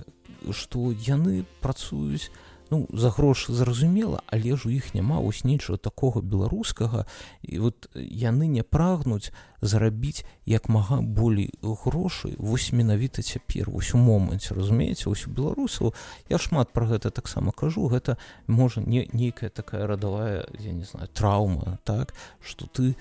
што 0.53 0.93
яны 0.93 1.45
працуюць 1.61 2.31
ну 2.71 2.87
за 2.93 3.11
грошы 3.11 3.53
зразумела 3.53 4.23
але 4.27 4.57
ж 4.57 4.69
у 4.69 4.71
іх 4.71 4.95
няма 4.95 5.21
вось 5.21 5.45
нечага 5.45 5.79
такога 5.79 6.21
беларускага. 6.21 7.07
І 7.43 7.59
вот 7.59 7.89
яны 7.95 8.47
не 8.47 8.63
прагнуць 8.63 9.33
зарабіць 9.61 10.25
як 10.47 10.69
мага 10.69 11.01
болей 11.01 11.51
грошай 11.63 12.37
вось 12.39 12.73
менавіта 12.73 13.23
цяпер 13.23 13.71
вось 13.71 13.95
у 13.95 13.99
моманце 13.99 14.55
разумееце? 14.55 15.11
Ось 15.11 15.27
у 15.27 15.31
беларусаў. 15.31 15.95
Я 16.29 16.39
шмат 16.39 16.73
про 16.73 16.87
гэта 16.87 17.11
таксама 17.11 17.53
кажу. 17.53 17.89
Гэта 17.89 18.17
можа 18.47 18.81
не 18.81 19.09
нейкая 19.13 19.51
такая 19.51 19.87
радавая 19.87 20.47
я 20.59 20.73
не 20.73 20.85
знаю 20.85 21.09
траўма 21.09 21.79
так 21.85 22.15
что 22.41 22.67
ты 22.67 22.97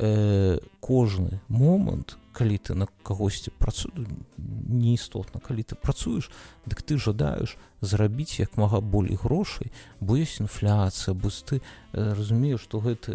э, 0.00 0.58
кожны 0.80 1.40
момант 1.48 2.16
калі 2.32 2.56
ты 2.56 2.74
на 2.74 2.86
кагосьці 3.02 3.50
працу 3.58 3.90
неістотна 4.38 5.40
калі 5.40 5.62
ты 5.62 5.76
працуеш 5.76 6.30
дык 6.64 6.80
ты 6.82 6.96
жадаеш 6.96 7.58
зрабіць 7.80 8.40
як 8.40 8.56
мага 8.56 8.80
болей 8.80 9.18
грошай 9.20 9.68
бо 10.00 10.16
ёсць 10.16 10.40
інфляцыя 10.40 11.12
бо 11.14 11.28
ты 11.28 11.60
э, 11.60 11.60
разумееш 11.92 12.64
што 12.64 12.80
гэта 12.80 13.12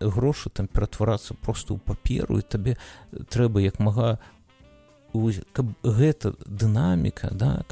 грошы 0.00 0.48
там 0.50 0.66
ператварацца 0.66 1.34
просто 1.34 1.76
ў 1.76 1.80
паперу 1.84 2.40
і 2.40 2.48
табе 2.48 2.80
трэба 3.12 3.60
як 3.60 3.78
мага 3.78 4.18
каб 5.52 5.76
гэта 5.84 6.32
дынаміка 6.46 7.32
да 7.32 7.64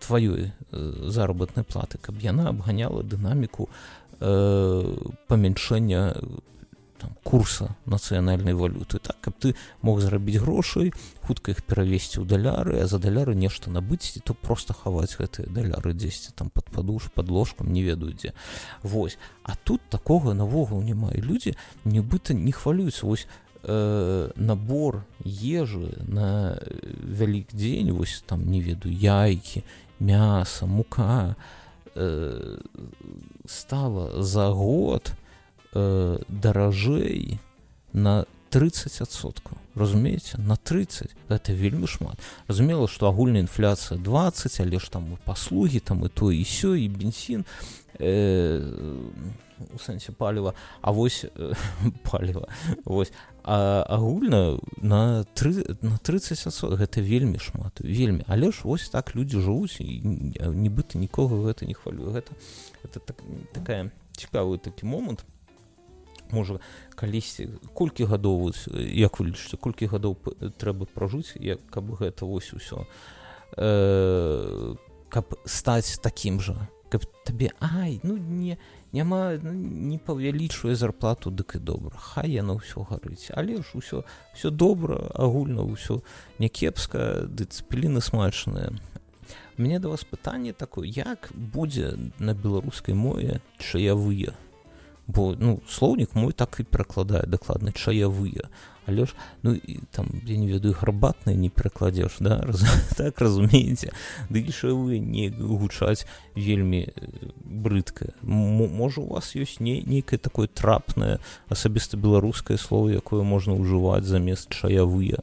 тваёй 0.00 0.52
заработнай 0.72 1.64
платы 1.64 1.98
каб 2.00 2.16
яна 2.20 2.48
абганяла 2.48 3.02
дынаміку 3.02 3.68
э, 4.20 4.96
памяншэння 5.28 6.16
там, 6.98 7.16
курса 7.22 7.76
нацыянальнай 7.86 8.54
валюты. 8.54 8.98
Так 8.98 9.20
каб 9.20 9.34
ты 9.38 9.54
мог 9.82 10.00
зарабіць 10.00 10.40
грошай 10.40 10.92
хутка 11.26 11.52
іх 11.52 11.64
перавесці 11.64 12.20
ў 12.20 12.26
даляры 12.28 12.80
а 12.82 12.86
за 12.86 12.98
даляры 12.98 13.34
нешта 13.34 13.70
набыць 13.70 14.18
то 14.24 14.34
просто 14.34 14.74
хаваць 14.74 15.16
гэтыя 15.16 15.48
даляры 15.48 15.94
дзесьці 15.94 16.32
там 16.36 16.50
под 16.50 16.70
падуш 16.70 17.10
под 17.14 17.30
ложкам 17.30 17.72
не 17.72 17.82
ведаю 17.82 18.12
дзе. 18.12 18.34
Вось. 18.82 19.18
А 19.42 19.56
тут 19.56 19.80
такога 19.90 20.34
навогул 20.34 20.82
няма. 20.82 21.12
І 21.12 21.20
людзі 21.20 21.56
нібыта 21.84 22.34
не 22.34 22.52
хвалююцца. 22.52 23.06
Вось 23.06 23.26
э, 23.64 24.30
набор 24.36 25.04
ежы 25.24 25.96
на 26.06 26.58
вялік 27.02 27.48
дзень 27.52 27.92
вось 27.92 28.22
там 28.26 28.44
не 28.50 28.60
ведаю 28.60 28.94
яйкі 28.94 29.64
мяса 29.98 30.66
мука 30.66 31.36
э, 31.94 32.58
стала 33.46 34.22
за 34.22 34.50
год 34.50 35.12
э, 35.74 36.18
даражэй 36.28 37.38
на 37.92 38.24
30соткаў 38.50 39.58
разумееце 39.74 40.38
на 40.38 40.56
30 40.56 41.10
это 41.28 41.52
вельмі 41.52 41.86
шмат. 41.86 42.18
Разумела 42.48 42.88
что 42.88 43.08
агульная 43.08 43.40
інфляцыя 43.40 43.98
20 43.98 44.60
але 44.60 44.78
ж 44.78 44.90
там 44.90 45.18
паслугі 45.24 45.80
там 45.80 46.04
і 46.04 46.08
то 46.08 46.32
і 46.32 46.44
сё 46.44 46.74
і 46.74 46.88
бензин 46.88 47.44
э, 47.98 48.62
у 49.74 49.78
сэнсе 49.78 50.12
паліва. 50.12 50.54
А 50.80 50.90
вось 50.90 51.24
э, 51.24 51.54
паліва. 52.10 52.48
Вось. 52.84 53.12
А 53.42 53.84
агульна 53.88 54.58
на 54.82 55.24
3 55.34 55.78
на 55.82 55.98
30 55.98 56.38
гэта 56.78 57.02
вельмі 57.02 57.38
шмат 57.38 57.80
вельмі. 57.80 58.24
Але 58.28 58.52
ж 58.52 58.60
вось 58.64 58.88
так 58.88 59.16
людзі 59.16 59.38
жывуць 59.38 59.80
і 59.80 60.00
нібыта 60.54 60.98
нікога 60.98 61.42
гэта 61.42 61.66
не 61.66 61.74
хвалю 61.74 62.14
гэта 62.14 62.32
это 62.84 63.00
так, 63.00 63.16
такая 63.52 63.90
цікавы 64.16 64.58
такі 64.58 64.86
момант 64.86 65.24
можа 66.32 66.60
калісьці 66.94 67.48
колькі 67.74 68.04
гадоў 68.04 68.52
як 68.72 69.20
вы 69.20 69.32
лічыце 69.32 69.56
колькі 69.56 69.90
гадоў 69.90 70.16
трэба 70.58 70.86
пражыць 70.86 71.36
як 71.40 71.60
каб 71.70 71.92
гэта 71.98 72.24
вось 72.24 72.52
усё 72.54 72.86
э, 73.56 74.74
каб 75.08 75.34
стаць 75.44 75.98
такім 75.98 76.40
жа 76.40 76.68
каб 76.88 77.04
табе 77.24 77.50
ай 77.60 78.00
ну 78.02 78.16
не 78.16 78.58
няма 78.94 79.34
ну, 79.42 79.52
не 79.52 79.98
павялічвае 79.98 80.76
зарплату 80.78 81.30
дык 81.30 81.56
і 81.56 81.58
добра. 81.58 81.98
Хай 81.98 82.30
яна 82.30 82.54
ўсё 82.54 82.86
гарыць. 82.86 83.34
Але 83.34 83.58
ж 83.58 83.74
усё 83.74 84.06
все 84.34 84.50
добра 84.54 85.10
агульна 85.18 85.66
ўсё 85.66 86.06
някепска 86.38 87.26
дысцыпліны 87.26 87.98
смачныя 87.98 88.70
мне 89.56 89.78
да 89.78 89.88
вас 89.88 90.04
пытанне 90.04 90.52
такое 90.52 90.86
як 90.86 91.30
будзе 91.34 91.98
на 92.18 92.34
беларускай 92.34 92.94
мове 92.94 93.40
чаявыя 93.58 94.34
бо 95.06 95.34
ну 95.38 95.60
слоўнік 95.68 96.14
мой 96.14 96.32
так 96.32 96.56
і 96.60 96.64
перакладае 96.64 97.24
дакладна 97.26 97.72
чаявыя 97.72 98.48
але 98.86 99.06
ж 99.06 99.14
ну 99.42 99.54
і 99.54 99.80
там 99.90 100.08
я 100.26 100.36
не 100.36 100.46
ведаю 100.46 100.74
гарбатныя 100.74 101.36
не 101.36 101.48
перакладзеш 101.48 102.16
да? 102.20 102.40
Раз, 102.42 102.64
так 102.96 103.20
разумееце 103.20 103.92
ды 104.30 104.44
вы 104.62 104.98
не 104.98 105.28
гучаць 105.30 106.06
вельмі 106.34 106.88
брыдка 107.44 108.12
можа 108.22 109.00
у 109.00 109.14
вас 109.14 109.36
ёсць 109.36 109.60
не 109.60 109.82
нейкае 109.82 110.18
такое 110.18 110.48
трапнае 110.48 111.18
асабіста 111.48 111.96
беларускае 111.96 112.58
слово 112.58 112.90
якое 112.90 113.22
можна 113.22 113.54
ўжываць 113.54 114.04
замест 114.04 114.50
чаявыя 114.50 115.20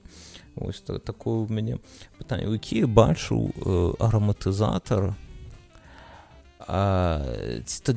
ось 0.56 0.82
так, 0.82 1.04
такое 1.04 1.46
у 1.46 1.48
мяне 1.48 1.78
пытанне 2.18 2.52
які 2.52 2.86
бачу 2.86 3.52
э, 3.56 3.94
араматызатор 4.00 5.16
ці 6.72 7.84
то 7.84 7.94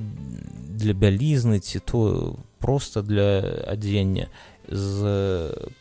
для 0.74 0.92
бялізны 0.92 1.60
ці 1.60 1.78
то 1.78 2.36
просто 2.58 3.02
для 3.02 3.40
адзення 3.70 4.28
з 4.68 4.98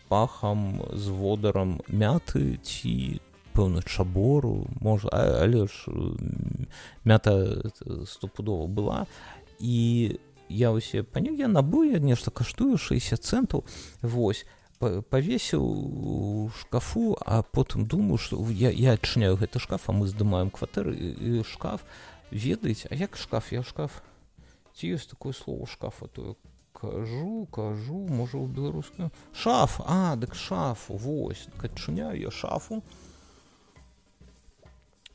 пахам 0.07 0.81
з 0.93 1.07
водарам 1.07 1.81
мяты 1.89 2.59
ці 2.61 3.21
пэўна 3.53 3.81
чабору 3.81 4.67
можа 4.81 5.09
але 5.09 5.65
ж 5.65 5.89
мята 7.05 7.63
стопудова 8.05 8.67
была. 8.67 9.05
І 9.59 10.19
я 10.49 10.71
усе 10.71 11.03
паня 11.03 11.31
я 11.31 11.47
набу 11.47 11.83
я 11.83 11.99
нешта 11.99 12.31
каштую 12.31 12.77
60 12.77 13.23
центаў 13.23 13.65
восьось 14.01 14.45
павесіў 14.83 15.63
у 15.63 16.49
шкафу 16.59 17.17
а 17.25 17.41
потым 17.41 17.85
думаю 17.85 18.17
что 18.17 18.37
я 18.51 18.69
я 18.69 18.93
адчыняю 18.93 19.37
гэты 19.37 19.59
шкаф 19.59 19.89
а 19.89 19.91
мы 19.93 20.07
здымаем 20.07 20.49
кватэры 20.49 21.43
шкаф 21.47 21.81
ведаеце 22.33 22.87
а 22.89 22.95
як 22.95 23.15
шкаф 23.17 23.53
я 23.53 23.63
шкаф. 23.63 24.01
Ці 24.73 24.97
ёсць 24.97 25.05
такое 25.05 25.33
слово 25.37 25.69
шкафа 25.69 26.07
то 26.07 26.35
кажу 26.73 27.47
кажу 27.51 28.07
можа 28.09 28.37
у 28.37 28.47
беларускаю 28.47 29.11
шаф 29.33 29.79
а 29.85 30.15
дык 30.15 30.33
шаф 30.35 30.89
вось 30.89 31.47
адчыняю 31.61 32.19
я 32.19 32.31
шафу. 32.31 32.83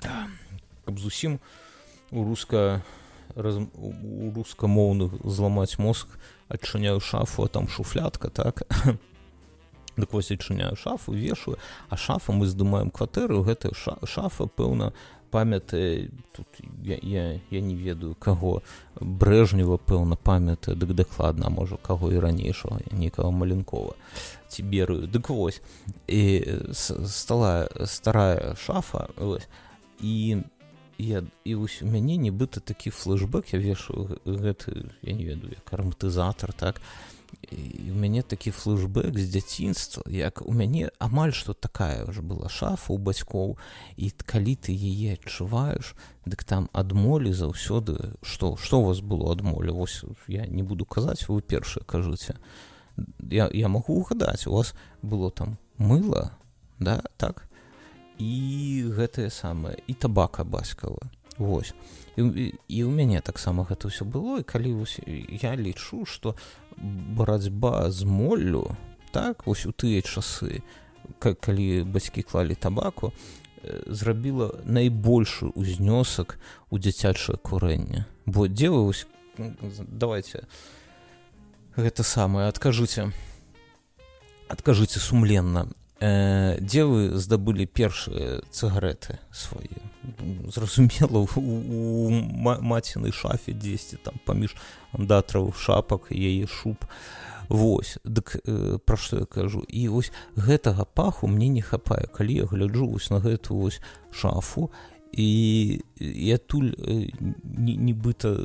Каб 0.00 0.98
зусім 0.98 1.40
у 2.10 2.24
руска 2.24 2.82
раз, 3.34 3.58
у 3.58 4.32
рускамоўных 4.32 5.18
зламаць 5.24 5.78
мозг 5.78 6.08
адчыняю 6.48 7.00
шафу 7.00 7.44
а 7.44 7.48
там 7.48 7.68
шуфлятка 7.68 8.30
так. 8.30 8.62
Дык 9.96 10.12
вось 10.16 10.30
адчыняю 10.30 10.76
шафу 10.76 11.12
вешаю 11.12 11.58
а 11.88 11.96
шафа 11.96 12.32
мы 12.32 12.46
здымаем 12.46 12.90
кватэру 12.90 13.42
гэтая 13.42 13.74
шафа 13.74 14.46
пэўна 14.46 14.94
памяты 15.30 16.10
тут 16.32 16.46
я, 16.82 16.98
я, 17.02 17.40
я 17.50 17.60
не 17.60 17.74
ведаю 17.74 18.14
каго. 18.14 18.62
Брэжнева 19.00 19.76
пэўна 19.76 20.16
памяты 20.16 20.74
дык 20.74 20.94
дакладна 20.94 21.50
можа 21.50 21.76
каго 21.76 22.12
і 22.12 22.18
ранейшага 22.18 22.80
некага 22.92 23.30
маленкова 23.30 23.94
ці 24.48 24.62
берую. 24.62 25.06
Дык 25.06 25.28
вось. 25.28 25.60
І 26.06 26.44
стала 26.72 27.68
старая 27.84 28.54
шафа 28.56 29.08
вось, 29.16 29.48
і 30.00 30.42
я 30.98 31.22
і 31.44 31.54
вось 31.54 31.82
у 31.82 31.86
мяне 31.86 32.16
нібыта 32.16 32.60
такі 32.60 32.90
флэшбэк 32.90 33.54
я 33.54 33.58
вешу 33.62 34.18
гэты 34.26 34.90
я 35.02 35.12
не 35.14 35.24
ведаю 35.24 35.54
як 35.54 35.72
араматызатар 35.72 36.52
так. 36.52 36.80
і 36.80 37.17
і 37.50 37.90
у 37.90 37.94
мяне 37.94 38.22
такі 38.22 38.50
флэшбэк 38.50 39.18
з 39.18 39.26
дзяцінства 39.32 40.02
як 40.10 40.42
у 40.42 40.52
мяне 40.52 40.90
амаль 40.98 41.32
што 41.32 41.54
такая 41.54 42.04
ўжо 42.04 42.22
была 42.22 42.48
шафа 42.52 42.92
у 42.92 42.98
бацькоў 42.98 43.56
і 43.96 44.10
калі 44.26 44.54
ты 44.56 44.74
яе 44.74 45.16
адчуваеш 45.16 45.94
дык 46.26 46.44
там 46.44 46.68
адмолі 46.72 47.32
заўсёды 47.32 48.18
што 48.22 48.56
што 48.56 48.82
у 48.82 48.90
вас 48.90 49.00
было 49.00 49.32
адмолі 49.32 49.72
вось 49.72 50.04
я 50.26 50.46
не 50.46 50.62
буду 50.62 50.84
казаць 50.84 51.28
вы 51.28 51.40
першае 51.40 51.84
кажуце 51.86 52.36
я, 53.30 53.48
я 53.52 53.68
магу 53.68 53.94
угадаць 54.02 54.46
у 54.46 54.52
вас 54.52 54.74
было 55.02 55.30
там 55.30 55.58
мыла 55.78 56.38
да 56.78 57.02
так? 57.16 57.44
І 58.18 58.90
гэтае 58.98 59.30
самае 59.30 59.78
і 59.86 59.94
табака 59.94 60.42
бацькава 60.42 61.06
Вось. 61.38 61.74
І, 62.16 62.54
і 62.68 62.84
у 62.84 62.90
мяне 62.90 63.20
таксама 63.22 63.62
гэта 63.62 63.88
ўсё 63.88 64.02
было 64.02 64.42
і 64.42 64.46
калі 64.46 64.82
вось, 64.82 64.98
я 65.06 65.54
лічу 65.54 66.02
што 66.04 66.34
барацьба 66.76 67.90
з 67.90 68.02
моллю 68.02 68.74
так 69.14 69.46
вось 69.46 69.66
у 69.66 69.72
тыя 69.72 70.02
часы 70.02 70.62
калі 71.18 71.86
бацькі 71.86 72.22
клалі 72.22 72.58
табаку 72.58 73.12
зрабіла 73.86 74.58
найбольшы 74.64 75.50
ўзнёсак 75.54 76.38
у 76.70 76.78
дзіцячае 76.78 77.38
курэнне. 77.38 78.06
Бо 78.26 78.46
дзе 78.46 78.70
вы 78.70 78.84
вось 78.90 79.06
давайте 79.38 80.46
гэта 81.76 82.02
самае 82.02 82.48
адкажыце 82.50 83.12
адкажыце 84.48 84.98
сумленна 84.98 85.68
э, 86.00 86.58
дзе 86.60 86.84
вы 86.84 87.18
здабылі 87.18 87.66
першыя 87.66 88.42
цыгареты 88.50 89.18
свае? 89.32 89.82
Зразумела 90.48 91.24
у, 91.24 91.28
у 91.36 92.10
маціны 92.40 93.12
шафе 93.12 93.52
дзесьці 93.52 93.98
там 94.02 94.20
паміж 94.24 94.56
андатраў 94.92 95.52
шапак 95.52 96.10
яе 96.10 96.46
шуб. 96.46 96.76
Вось 97.48 97.96
дык 98.04 98.36
э, 98.44 98.78
пра 98.84 98.96
што 98.96 99.24
я 99.24 99.26
кажу? 99.26 99.64
І 99.68 99.88
вось 99.88 100.12
гэтага 100.36 100.84
паху 100.84 101.28
мне 101.28 101.48
не 101.48 101.62
хапае. 101.62 102.06
Калі 102.12 102.44
я 102.44 102.44
гляджу 102.44 102.88
вось 102.88 103.10
на 103.10 103.20
гэту 103.24 103.56
вось 103.56 103.80
шафу 104.12 104.70
і 105.12 105.82
я 105.98 106.38
туль 106.38 106.72
э, 106.78 107.10
нібыта 107.18 108.36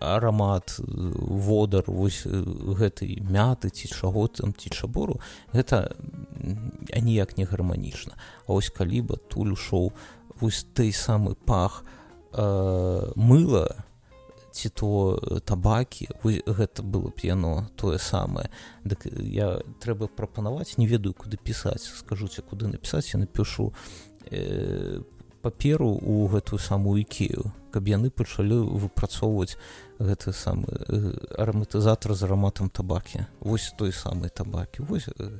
арамат 0.00 0.76
водар 0.78 1.84
вось 1.86 2.26
гэтай 2.26 3.18
мяты 3.24 3.70
ці 3.70 3.88
чаго 3.88 4.28
там 4.28 4.54
ці 4.54 4.70
чабору 4.70 5.20
гэта 5.52 5.96
аніяк 6.92 7.38
не 7.38 7.44
гарманічна. 7.44 8.14
А 8.46 8.52
вось 8.52 8.70
калі 8.70 9.02
бы 9.02 9.16
туль 9.16 9.56
шоу 9.56 9.92
вось 10.40 10.66
той 10.74 10.92
самы 10.92 11.34
пах 11.34 11.84
э, 12.32 13.12
мыла 13.16 13.88
ці 14.52 14.68
то 14.68 15.18
табакі 15.44 16.08
гэта 16.22 16.82
было 16.82 17.10
б 17.10 17.18
яно 17.22 17.68
тое 17.76 17.98
самае. 17.98 18.50
Дык 18.84 19.06
я 19.10 19.62
трэба 19.80 20.08
прапанаваць 20.08 20.78
не 20.78 20.86
ведаю 20.86 21.14
куды 21.14 21.38
пісаць 21.38 21.88
скажуце 21.88 22.42
куды 22.42 22.66
напісаць 22.66 23.14
я 23.14 23.20
напишу 23.20 23.72
э, 24.30 25.02
паперу 25.42 25.88
у 25.88 26.26
гэтую 26.26 26.58
самую 26.58 27.00
ікею 27.02 27.52
каб 27.70 27.88
яны 27.88 28.10
пачалі 28.10 28.64
выпрацоўваць 28.64 29.56
гэты 29.98 30.32
самы 30.32 30.66
э, 30.66 31.14
араматызатор 31.36 32.14
з 32.14 32.24
араматам 32.24 32.70
табакі. 32.70 33.26
Вось 33.40 33.72
той 33.78 33.92
самы 33.92 34.28
табакі 34.28 34.82
вось 34.88 35.08
э, 35.08 35.38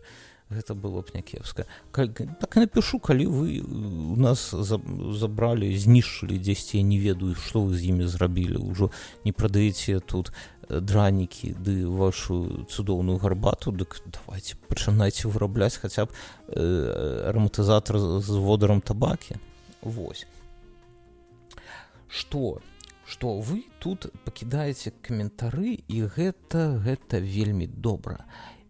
гэта 0.51 0.75
было 0.75 1.03
б 1.03 1.13
някепска. 1.15 1.67
Так 1.93 2.57
напишу 2.57 2.99
калі 2.99 3.27
вы 3.27 3.61
у 3.61 4.17
нас 4.17 4.53
забралі 4.53 5.73
знішчылі 5.77 6.39
дзесьці 6.39 6.79
я 6.79 6.83
не 6.83 6.99
ведаю 6.99 7.35
што 7.35 7.65
вы 7.65 7.77
з 7.77 7.89
імі 7.93 8.07
зрабілі 8.07 8.61
ўжо 8.61 8.91
не 9.25 9.33
прадаеце 9.33 10.01
тут 10.01 10.33
дранікі 10.69 11.57
ды 11.57 11.89
вашу 11.89 12.65
цудоўную 12.69 13.19
гарбату 13.19 13.73
дык 13.73 14.01
давайте 14.05 14.57
пачынайце 14.69 15.29
вырабляць 15.29 15.81
хаця 15.81 16.05
б 16.05 16.13
э, 16.49 17.29
араматызатор 17.29 18.21
з 18.21 18.31
водарам 18.37 18.81
табакі 18.81 19.41
восьось 19.83 20.27
что 22.09 22.61
что 23.07 23.41
вы 23.41 23.64
тут 23.81 24.12
пакідаеце 24.25 24.93
каментары 25.03 25.79
і 25.88 26.05
гэта 26.12 26.77
гэта 26.85 27.21
вельмі 27.21 27.67
добра 27.67 28.25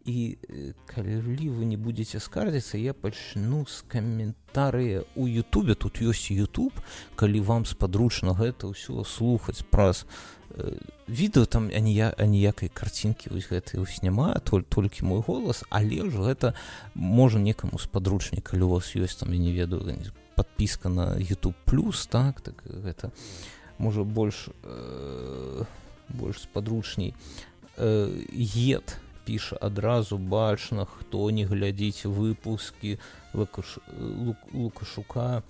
і 0.08 0.38
калі 0.86 1.20
вы 1.52 1.64
не 1.68 1.76
будете 1.76 2.20
скардзіцца 2.20 2.78
я 2.78 2.94
пачну 2.94 3.66
з 3.68 3.84
каментарыя 3.92 5.04
у 5.14 5.26
Ютубе. 5.28 5.74
Тут 5.74 6.00
ёсць 6.00 6.32
YouTube 6.32 6.72
калі 7.14 7.40
вам 7.40 7.66
спадручна 7.68 8.32
гэта 8.32 8.72
ўсё 8.72 9.04
слухаць 9.04 9.66
праз 9.68 10.06
відэо 11.08 11.44
там 11.44 11.68
анія 11.68 12.14
аніякай 12.16 12.72
карцінкі 12.72 13.36
вось 13.36 13.52
гэтай 13.52 13.82
вось 13.82 14.00
няма 14.02 14.32
толь 14.40 14.64
толькі 14.64 15.04
мой 15.04 15.20
голас 15.20 15.64
але 15.68 16.08
ж 16.08 16.14
гэта 16.14 16.54
можа 16.94 17.38
некаму 17.38 17.78
спадручнік 17.78 18.48
калі 18.48 18.62
у 18.64 18.80
вас 18.80 18.96
ёсць 18.96 19.20
там 19.20 19.32
я 19.36 19.38
не 19.38 19.52
ведаю 19.52 19.84
подпіска 20.38 20.88
на 20.88 21.18
YouTube 21.18 21.58
плюс 21.64 22.06
так 22.06 22.40
так 22.40 22.62
гэта 22.62 23.10
можа 23.78 24.04
больш 24.04 24.48
э, 24.62 25.64
больш 26.08 26.46
спадручней 26.46 27.14
э, 27.76 28.22
ед 28.38 28.96
піша 29.24 29.58
адразу 29.60 30.18
бачна 30.18 30.84
хто 30.84 31.30
не 31.30 31.44
глядзіць 31.44 32.06
выпускі 32.06 32.98
лукашука 34.54 35.42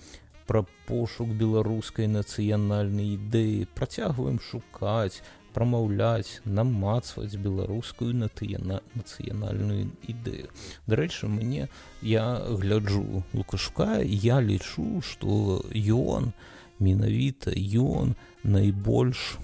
пра 0.48 0.64
пошук 0.88 1.28
беларускай 1.36 2.08
нацыянальнай 2.08 3.12
ідэі 3.20 3.68
працягваем 3.76 4.40
шукаць 4.40 5.20
прамаўляць 5.58 6.38
намацваць 6.46 7.34
беларускую 7.34 8.14
натыяна 8.14 8.78
нацыянальную 8.94 9.90
ідэю. 10.06 10.54
Дарэчы 10.86 11.26
мне 11.26 11.66
я 12.00 12.38
гляджу 12.46 13.24
лукашука 13.34 13.98
я 14.06 14.38
лічу 14.38 15.02
что 15.02 15.58
ён 15.74 16.30
менавіта 16.78 17.50
ён 17.58 18.14
найбольш 18.46 19.34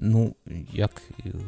ну 0.00 0.32
як 0.72 0.96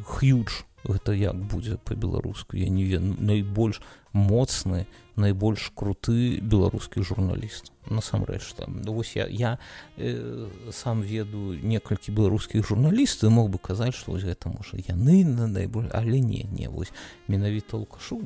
х'юдж 0.05 0.61
гэта 0.85 1.17
як 1.17 1.33
будзе 1.33 1.81
по-беларуску 1.81 2.61
я 2.61 2.69
не 2.69 2.85
ведаю 2.85 3.17
найбольш 3.17 3.81
моцны 4.13 4.85
найбольш 5.15 5.71
круты 5.75 6.39
беларускі 6.41 7.03
журналіст 7.03 7.71
насамрэч 7.89 8.53
там? 8.57 8.81
Ну, 8.85 8.93
вось 8.93 9.15
я 9.15 9.27
я 9.27 9.59
э, 9.97 10.49
сам 10.71 11.01
ведаю 11.01 11.59
некалькі 11.61 12.11
беларускіх 12.11 12.65
журналістаў 12.65 13.29
мог 13.29 13.49
бы 13.49 13.59
казаць 13.59 13.93
што 13.93 14.13
вось 14.13 14.23
гэта 14.23 14.49
можа 14.49 14.77
яны 14.87 15.23
на 15.25 15.47
найболь 15.47 15.89
але 15.93 16.19
не 16.19 16.45
не 16.51 16.69
вось 16.69 16.93
менавіта 17.27 17.77
алкашу 17.77 18.21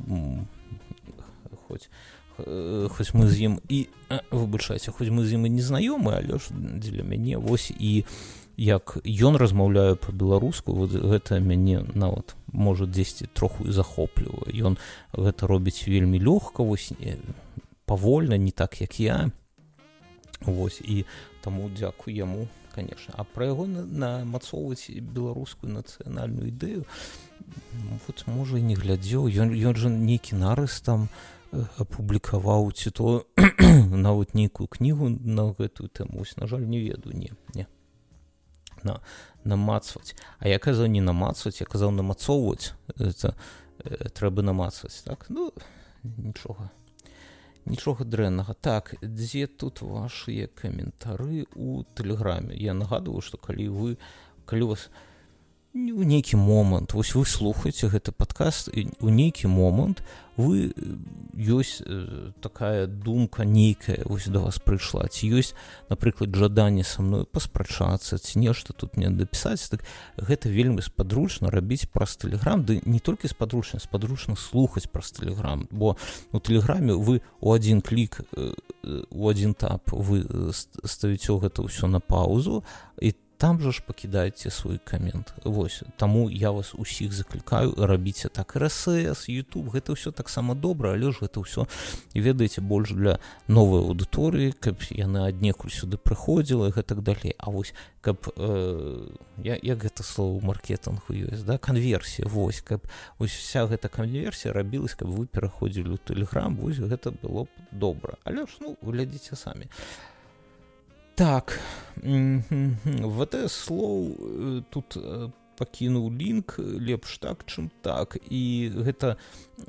хоць 1.67 1.89
хоць 2.37 3.13
мы 3.13 3.27
з 3.27 3.49
ім 3.49 3.59
і 3.67 3.87
выбачайце 4.31 4.91
хоць 4.91 5.09
мы 5.09 5.25
з 5.25 5.33
ім 5.35 5.45
і 5.45 5.49
не 5.57 5.63
знаёмы 5.65 6.13
але 6.13 6.37
ж 6.37 6.53
дзеля 6.53 7.03
мяне 7.03 7.37
вось 7.37 7.71
і 7.73 8.05
як 8.57 8.97
ён 9.05 9.37
размаўляю 9.37 9.95
по-беларуску 9.95 10.73
вот 10.73 10.91
гэта 10.91 11.39
мяне 11.39 11.85
нават 11.93 12.35
можа 12.51 12.85
дзесьці 12.85 13.29
троху 13.33 13.69
і 13.69 13.71
захоплівае. 13.71 14.51
Ён 14.53 14.77
гэта 15.13 15.47
робіць 15.47 15.87
вельмі 15.87 16.17
лёгка 16.17 16.65
вось 16.65 16.91
павольна 17.85 18.37
не 18.37 18.51
так 18.51 18.81
як 18.81 18.99
я. 18.99 19.31
Вось 20.41 20.81
і 20.81 21.05
таму 21.41 21.69
дзякую 21.69 22.15
яму 22.15 22.47
конечно 22.73 23.13
а 23.17 23.23
пра 23.23 23.53
яго 23.53 23.65
намацоўваць 23.65 24.89
беларускую 24.89 25.73
нацыянальную 25.73 26.49
ідэю 26.49 26.85
вот 28.05 28.27
можа 28.27 28.57
і 28.57 28.65
не 28.65 28.75
глядзеў. 28.75 29.29
Ён 29.29 29.53
ён 29.53 29.73
жа 29.77 29.89
нейкі 29.89 30.35
нарыс 30.35 30.81
там 30.81 31.07
у 31.07 31.37
апублікаваў 31.77 32.71
ці 32.71 32.91
то 32.91 33.25
нават 34.07 34.35
нейкую 34.35 34.67
кнігу 34.67 35.09
на 35.09 35.53
гэтую 35.53 35.89
тэму. 35.89 36.25
На 36.37 36.47
жаль 36.47 36.67
не 36.67 36.79
ведаю 36.79 37.15
не 37.15 37.31
не 37.53 37.65
на 38.83 38.99
намацваць. 39.43 40.15
А 40.39 40.47
я 40.47 40.59
казаў 40.59 40.87
не 40.87 41.01
намацваць 41.01 41.61
я 41.61 41.65
казаў 41.65 41.91
намацоўваць 41.91 42.73
это 42.99 43.35
э, 43.79 44.09
трэба 44.09 44.41
намацваць 44.41 45.03
так? 45.05 45.25
Ну 45.29 45.51
нічога 46.03 46.69
нічога 47.65 48.05
дрэннага. 48.05 48.53
Так 48.53 48.95
дзе 49.01 49.47
тут 49.47 49.81
вашыя 49.81 50.47
каментары 50.47 51.47
у 51.55 51.83
тэлеграме? 51.95 52.55
Я 52.55 52.73
нагадываю 52.73 53.21
што 53.21 53.37
калі 53.37 53.67
вы 53.69 53.97
калі 54.45 54.61
у 54.61 54.67
вас 54.75 54.89
не 54.89 55.16
у 55.77 56.03
нейкі 56.03 56.37
момант. 56.37 56.93
Вось 56.93 57.13
вы 57.15 57.25
слухаеце 57.25 57.89
гэты 57.89 58.11
падкаст 58.11 58.69
у 58.73 59.09
нейкі 59.09 59.47
момант 59.47 60.01
вы 60.37 60.71
ёсць 61.33 61.81
э, 61.81 62.31
такая 62.41 62.85
думка 62.85 63.43
нейкая 63.43 64.05
вось 64.05 64.27
да 64.29 64.39
вас 64.39 64.61
прыйшла 64.61 65.09
ці 65.09 65.25
ёсць 65.33 65.57
напрыклад 65.89 66.33
жаданне 66.33 66.85
са 66.85 67.01
мной 67.01 67.25
паспрачацца 67.25 68.21
ці 68.21 68.39
нешта 68.39 68.73
тут 68.73 68.97
мне 68.97 69.09
дапісаць 69.09 69.69
так 69.69 69.81
гэта 70.17 70.49
вельмі 70.49 70.85
спадручна 70.85 71.49
рабіць 71.49 71.89
праз 71.89 72.17
тэлеграм 72.21 72.61
ды 72.65 72.81
не 72.85 73.01
толькі 73.01 73.27
спадручна 73.27 73.81
спадручна 73.81 74.37
слухаць 74.37 74.85
праз 74.85 75.11
тэлеграм 75.17 75.65
бо 75.71 75.97
у 76.31 76.39
тэлеграме 76.39 76.93
вы 76.93 77.21
у 77.41 77.53
адзін 77.53 77.81
клік 77.81 78.21
э, 78.37 78.53
у 79.09 79.29
адзін 79.29 79.57
тап 79.57 79.89
вы 79.89 80.21
ставіце 80.53 81.33
гэта 81.33 81.65
ўсё 81.65 81.89
на 81.89 81.99
паузу 81.99 82.61
і 83.01 83.11
там 83.11 83.26
там 83.37 83.61
жа 83.61 83.71
ж 83.71 83.81
пакідайце 83.85 84.49
свой 84.49 84.79
камент 84.83 85.33
Вось 85.43 85.83
таму 85.97 86.29
я 86.29 86.51
вас 86.51 86.73
усіх 86.75 87.13
заклікаю 87.13 87.73
рабіце 87.77 88.29
так 88.29 88.55
рсс 88.55 89.29
youtube 89.29 89.69
гэта 89.69 89.93
ўсё 89.93 90.11
таксама 90.11 90.55
добра 90.55 90.97
але 90.97 91.11
ж 91.13 91.21
гэта 91.21 91.45
ўсё 91.45 91.69
ведаеце 92.17 92.61
больш 92.61 92.97
для 92.97 93.19
новай 93.47 93.85
аўдыторыі 93.85 94.57
каб 94.57 94.81
яна 94.89 95.29
аднекуль 95.29 95.69
сюды 95.69 95.97
прыходзіла 96.01 96.73
гэтак 96.73 97.05
далей. 97.05 97.35
А 97.37 97.51
вось 97.51 97.73
каб 98.01 98.25
э, 98.35 99.09
я, 99.37 99.57
як 99.61 99.85
гэта 99.85 100.03
слово 100.03 100.41
маркетынгу 100.41 101.13
ёсць 101.13 101.45
да 101.45 101.57
канверсія 101.57 102.27
вось 102.27 102.61
каб 102.61 102.81
ось 103.19 103.37
вся 103.37 103.67
гэта 103.69 103.89
канверсія 103.89 104.53
рабілась 104.53 104.97
каб 104.97 105.13
вы 105.13 105.27
пераходзілі 105.27 105.93
у 105.93 105.97
тэлеграм 106.01 106.57
вось 106.57 106.81
гэта 106.81 107.13
было 107.21 107.45
б 107.45 107.49
добра. 107.71 108.17
Але 108.23 108.49
ж 108.49 108.57
ну 108.61 108.77
глядзіце 108.81 109.35
самі. 109.35 109.69
а 109.69 110.16
так 111.17 111.57
вт 111.97 113.33
слоў 113.49 114.13
э, 114.13 114.61
тут 114.69 114.97
э, 115.01 115.31
пакінуў 115.57 116.13
лінк 116.13 116.59
лепш 116.61 117.17
так 117.17 117.41
чым 117.49 117.71
так. 117.81 118.21
І 118.29 118.69
гэта 118.69 119.17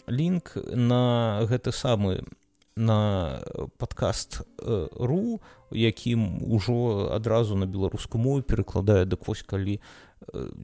лінк 0.05 0.61
на 0.77 1.41
гэты 1.49 1.73
самы 1.73 2.29
на 2.77 3.41
падкаст 3.81 4.45
э, 4.61 4.93
ру 4.93 5.41
якім 5.73 6.45
ужо 6.53 7.09
адразу 7.17 7.57
на 7.57 7.65
беларускую 7.65 8.21
мову 8.21 8.43
перакладае 8.43 9.09
дык 9.09 9.25
вось 9.25 9.43
калі 9.43 9.81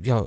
я 0.05 0.27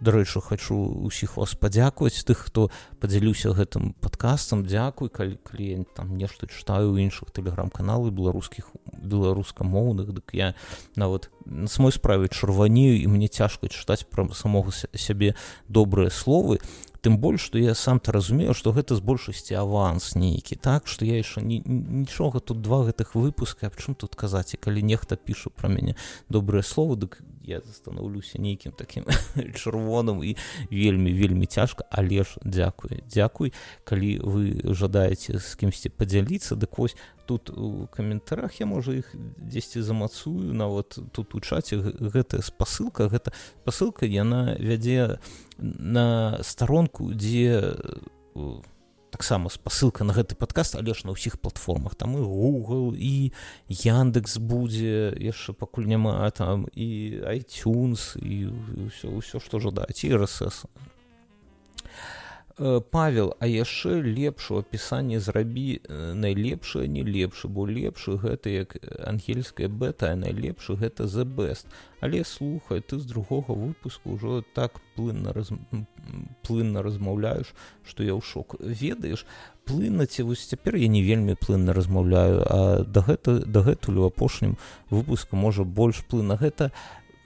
дарэчы 0.00 0.40
хочу 0.40 0.74
усіх 1.06 1.36
вас 1.36 1.54
падзякаваць 1.54 2.24
тых 2.26 2.48
хто 2.48 2.70
падзялюся 3.00 3.52
гэтым 3.54 3.92
падкастам. 4.00 4.64
Дзякуй 4.66 5.08
калі 5.08 5.38
кліент 5.44 5.94
там 5.94 6.16
нешта 6.16 6.48
чытаю 6.48 6.90
ў 6.90 7.06
іншых 7.06 7.30
тэлеграм-каналы 7.30 8.10
беларускіх 8.10 8.72
беларускамоўных 8.92 10.12
дык 10.12 10.34
я 10.34 10.54
нават 10.96 11.30
на 11.44 11.68
самой 11.68 11.92
справе 11.92 12.28
чырванею 12.28 12.98
і 13.02 13.06
мне 13.06 13.28
цяжка 13.28 13.68
чытаць 13.68 14.08
пра 14.08 14.26
самога 14.34 14.72
сябе 14.72 15.34
добрыя 15.68 16.10
словы. 16.10 16.58
Тым 17.02 17.18
больш 17.18 17.50
што 17.50 17.58
я 17.58 17.74
сам-то 17.74 18.12
разумею 18.14 18.54
што 18.54 18.72
гэта 18.72 18.94
з 18.94 19.02
большасці 19.02 19.58
аванс 19.58 20.14
нейкі 20.14 20.54
так? 20.56 20.86
Што 20.86 21.04
я 21.04 21.18
яшчэ 21.18 21.42
нічога 21.42 22.40
тут 22.40 22.62
два 22.62 22.86
гэтых 22.86 23.14
выпуска 23.14 23.66
аб 23.66 23.76
чым 23.76 23.94
тут 23.94 24.14
казаць? 24.14 24.54
І 24.54 24.62
калі 24.62 24.82
нехта 24.86 25.18
пішу 25.18 25.50
пра 25.50 25.68
мяне 25.68 25.98
добрыя 26.30 26.62
словы 26.62 26.96
дык 26.96 27.22
я 27.44 27.60
станаўлюся 27.60 28.40
нейкім 28.40 28.72
таким 28.72 29.04
чырвоным 29.58 30.22
і 30.24 30.36
вельмі 30.70 31.12
вельмі 31.12 31.46
цяжка 31.46 31.84
але 31.90 32.24
ж 32.24 32.38
дзякуй 32.44 33.02
дзякуй 33.06 33.52
калі 33.84 34.18
вы 34.22 34.74
жадаеце 34.74 35.38
з 35.38 35.54
кімсьці 35.56 35.90
падзяліцца 35.90 36.56
дык 36.56 36.78
вось 36.78 36.96
тут 37.26 37.50
у 37.50 37.86
каментарах 37.86 38.60
я 38.60 38.66
можа 38.66 38.92
іх 38.92 39.14
дзесьці 39.38 39.82
замацую 39.82 40.54
нават 40.54 40.98
тут 41.12 41.34
у 41.34 41.40
чаце 41.40 41.78
гэтая 41.78 42.42
спасылка 42.42 43.08
гэта 43.08 43.32
пасылка 43.64 44.06
яна 44.06 44.56
вядзе 44.58 45.18
на 45.58 46.38
старонку 46.42 47.12
дзе 47.14 47.76
у 48.34 48.62
таксама 49.12 49.52
спасылка 49.52 50.04
на 50.08 50.16
гэты 50.16 50.34
падкаст 50.34 50.74
але 50.80 50.96
ж 50.96 51.04
на 51.04 51.12
ўсіх 51.12 51.36
платформах. 51.36 51.94
Там 51.94 52.16
і 52.16 52.24
google 52.24 52.96
і 52.96 53.30
яндекс 53.68 54.40
будзе 54.40 55.12
яшчэ 55.20 55.52
пакуль 55.52 55.84
няма 55.84 56.24
там 56.32 56.64
і 56.72 57.20
iTunes 57.28 58.16
і 58.16 58.48
ўсё 58.88 59.12
ўсё 59.20 59.36
што 59.44 59.60
жадаць 59.60 60.00
і 60.08 60.16
рсс 60.16 60.64
павел 62.80 63.34
а 63.40 63.46
яшчэ 63.46 64.02
лепш 64.06 64.50
у 64.50 64.58
апісанні 64.62 65.18
зрабі 65.18 65.80
э, 65.82 66.14
найлепшае 66.14 66.86
не 66.86 67.02
лепшы 67.02 67.48
бо 67.48 67.66
лепшы 67.66 68.14
гэта 68.22 68.50
як 68.50 68.76
ангельская 69.02 69.68
бета 69.68 70.14
найлепшы 70.14 70.78
гэта 70.78 71.04
the 71.04 71.24
best 71.24 71.66
але 72.00 72.24
слухай 72.24 72.80
ты 72.80 72.98
з 72.98 73.06
другога 73.06 73.52
выпуску 73.54 74.14
ўжо 74.14 74.44
так 74.54 74.78
плынна 74.94 75.32
раз... 75.32 75.50
плынна 76.42 76.82
размаўляеш 76.82 77.54
што 77.86 78.02
я 78.02 78.14
ў 78.14 78.22
шок. 78.22 78.58
Ведаеш 78.58 79.26
плыннаці 79.64 80.26
вось 80.26 80.46
цяпер 80.46 80.76
я 80.76 80.88
не 80.88 81.02
вельмі 81.02 81.34
плынна 81.34 81.72
размаўляю 81.72 82.42
а 82.46 82.82
дагэтуль 82.82 83.46
дагэтуль 83.46 84.02
у 84.02 84.06
апошнім 84.10 84.58
выпуску 84.90 85.36
можа 85.36 85.64
больш 85.64 86.02
плына 86.02 86.36
гэта 86.36 86.70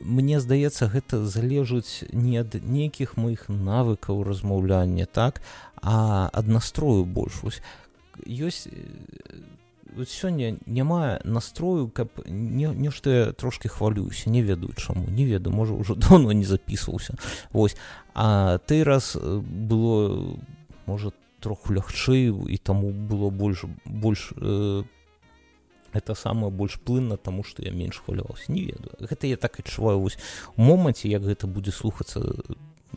мне 0.00 0.40
здаецца 0.40 0.88
гэта 0.88 1.24
залежыць 1.26 2.04
не 2.12 2.38
ад 2.40 2.54
нейкіх 2.62 3.16
моих 3.16 3.48
навыкаў 3.48 4.22
размаўляння 4.24 5.06
так 5.06 5.42
а 5.82 6.28
ад 6.32 6.48
настрою 6.48 7.04
больш. 7.04 7.42
Вось 7.42 7.62
ёсць 8.26 8.68
сёння 10.04 10.58
няма 10.66 11.20
настрою 11.24 11.88
каб 11.88 12.08
не 12.26 12.66
нешта 12.66 13.10
я 13.10 13.32
трошки 13.32 13.68
хвалююся 13.68 14.30
не 14.30 14.42
ведаю 14.42 14.72
чаму 14.74 15.08
не 15.08 15.24
ведаю 15.24 15.54
можа 15.54 15.74
ўжо 15.74 15.94
давно 16.08 16.32
не 16.32 16.44
записываўся 16.44 17.14
ось 17.52 17.76
а 18.14 18.58
ты 18.58 18.84
раз 18.84 19.16
было 19.16 20.36
можа 20.86 21.12
троху 21.40 21.72
лягчэй 21.72 22.28
і 22.28 22.56
таму 22.58 22.90
было 22.90 23.30
больш 23.30 23.64
больш 23.84 24.32
э, 24.36 24.82
это 25.92 26.14
самое 26.14 26.52
больш 26.52 26.78
плынна 26.80 27.16
таму 27.16 27.44
што 27.44 27.62
я 27.62 27.70
менш 27.70 28.02
хваляваўся 28.04 28.52
не 28.52 28.62
ведаю 28.62 28.96
гэта 29.00 29.26
я 29.26 29.36
так 29.36 29.60
адчуваю 29.60 30.00
вось 30.00 30.18
у 30.56 30.62
моманце 30.62 31.08
як 31.08 31.22
гэта 31.22 31.46
будзе 31.46 31.72
слухацца 31.72 32.22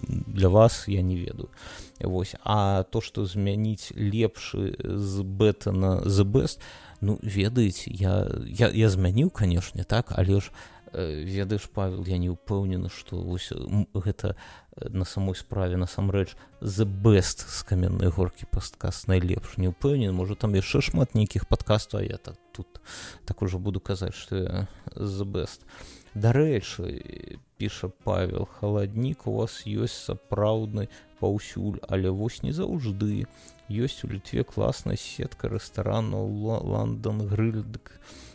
для 0.08 0.50
вас 0.50 0.88
я 0.88 1.02
не 1.02 1.18
ведаю 1.18 1.50
вось. 2.00 2.36
А 2.44 2.84
то 2.84 3.02
што 3.02 3.26
змяніць 3.26 3.92
лепшы 3.96 4.76
з 4.80 5.24
бета 5.24 5.72
на 5.72 6.00
the 6.02 6.24
best 6.24 6.60
ну 7.02 7.20
ведаеце 7.22 7.92
я 7.92 8.28
я, 8.46 8.70
я 8.70 8.90
змяніў 8.90 9.30
канешне 9.30 9.84
так 9.84 10.14
але 10.16 10.40
ж 10.40 10.52
э, 10.52 10.52
ведаеш 10.94 11.70
павел 11.70 12.06
я 12.06 12.18
не 12.18 12.30
ўпэўнены 12.34 12.90
што 12.90 13.22
вось 13.22 13.54
гэта 13.94 14.36
на 14.90 15.06
самой 15.06 15.36
справе 15.36 15.78
насамрэч 15.78 16.36
the 16.62 16.86
best 16.86 17.46
з 17.48 17.64
каменнай 17.64 18.10
горкі 18.10 18.48
пасткаст 18.52 19.08
найлепш. 19.08 19.58
Не 19.58 19.70
ўпэўнен 19.70 20.14
можа 20.16 20.36
там 20.36 20.56
яшчэ 20.56 20.82
шмат 20.82 21.16
нейкіх 21.16 21.48
падкастаў 21.48 22.06
я 22.08 22.18
так 22.18 22.38
тут 22.56 22.82
так 23.26 23.42
ужо 23.42 23.60
буду 23.60 23.80
казаць 23.80 24.16
што 24.16 24.68
the 24.96 25.26
best. 25.26 25.62
Дарэчы 26.16 27.38
піша 27.58 27.92
павел 28.04 28.48
халаднік 28.60 29.28
у 29.28 29.36
вас 29.44 29.62
ёсць 29.66 30.10
сапраўдны 30.10 30.90
паўсюль 31.20 31.80
але 31.88 32.10
вось 32.10 32.42
не 32.44 32.54
заўжды. 32.54 33.28
Ёсць 33.70 34.02
у 34.04 34.10
літве 34.10 34.44
класная 34.44 34.98
сетка 34.98 35.50
рэстаранаў 35.50 36.26
лондон 36.66 37.28
грыльдык 37.28 37.94
э, 37.94 38.29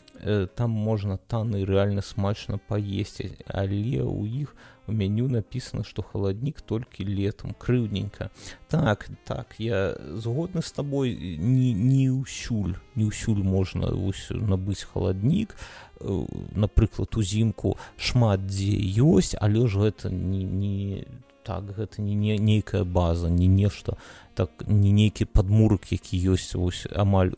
там 0.54 0.70
можна 0.70 1.18
танны 1.28 1.64
рэальна 1.64 2.02
смачна 2.02 2.58
паесці 2.58 3.34
але 3.46 4.00
ў 4.00 4.46
іх 4.46 4.54
у 4.86 4.92
меню 4.92 5.28
написано 5.28 5.84
что 5.84 6.02
халаднік 6.02 6.60
толькі 6.60 7.04
летом 7.04 7.54
крыўненька 7.58 8.30
так 8.68 9.08
так 9.24 9.54
я 9.58 9.96
згодны 10.14 10.62
с 10.62 10.72
тобой 10.72 11.16
не 11.38 11.72
не 11.72 12.10
ўсюль 12.10 12.76
не 12.94 13.04
ўсюль 13.04 13.42
можна 13.42 13.90
набыць 14.30 14.84
халаднік 14.84 15.56
э, 16.00 16.26
напрыклад 16.54 17.16
узімку 17.16 17.76
шмат 17.96 18.46
дзе 18.46 18.76
ёсць 19.00 19.34
але 19.40 19.66
ж 19.66 19.78
гэта 19.88 20.10
не 20.10 20.44
не 20.44 21.04
так 21.44 21.76
гэта 21.76 22.00
не, 22.00 22.14
не 22.14 22.38
нейкая 22.38 22.84
база 22.84 23.28
не 23.28 23.46
нешта 23.46 23.96
так 24.34 24.50
не 24.66 24.92
нейкі 24.92 25.24
падмурак 25.24 25.92
які 25.92 26.16
ёсць 26.32 26.54
вось 26.54 26.86
амаль 26.92 27.32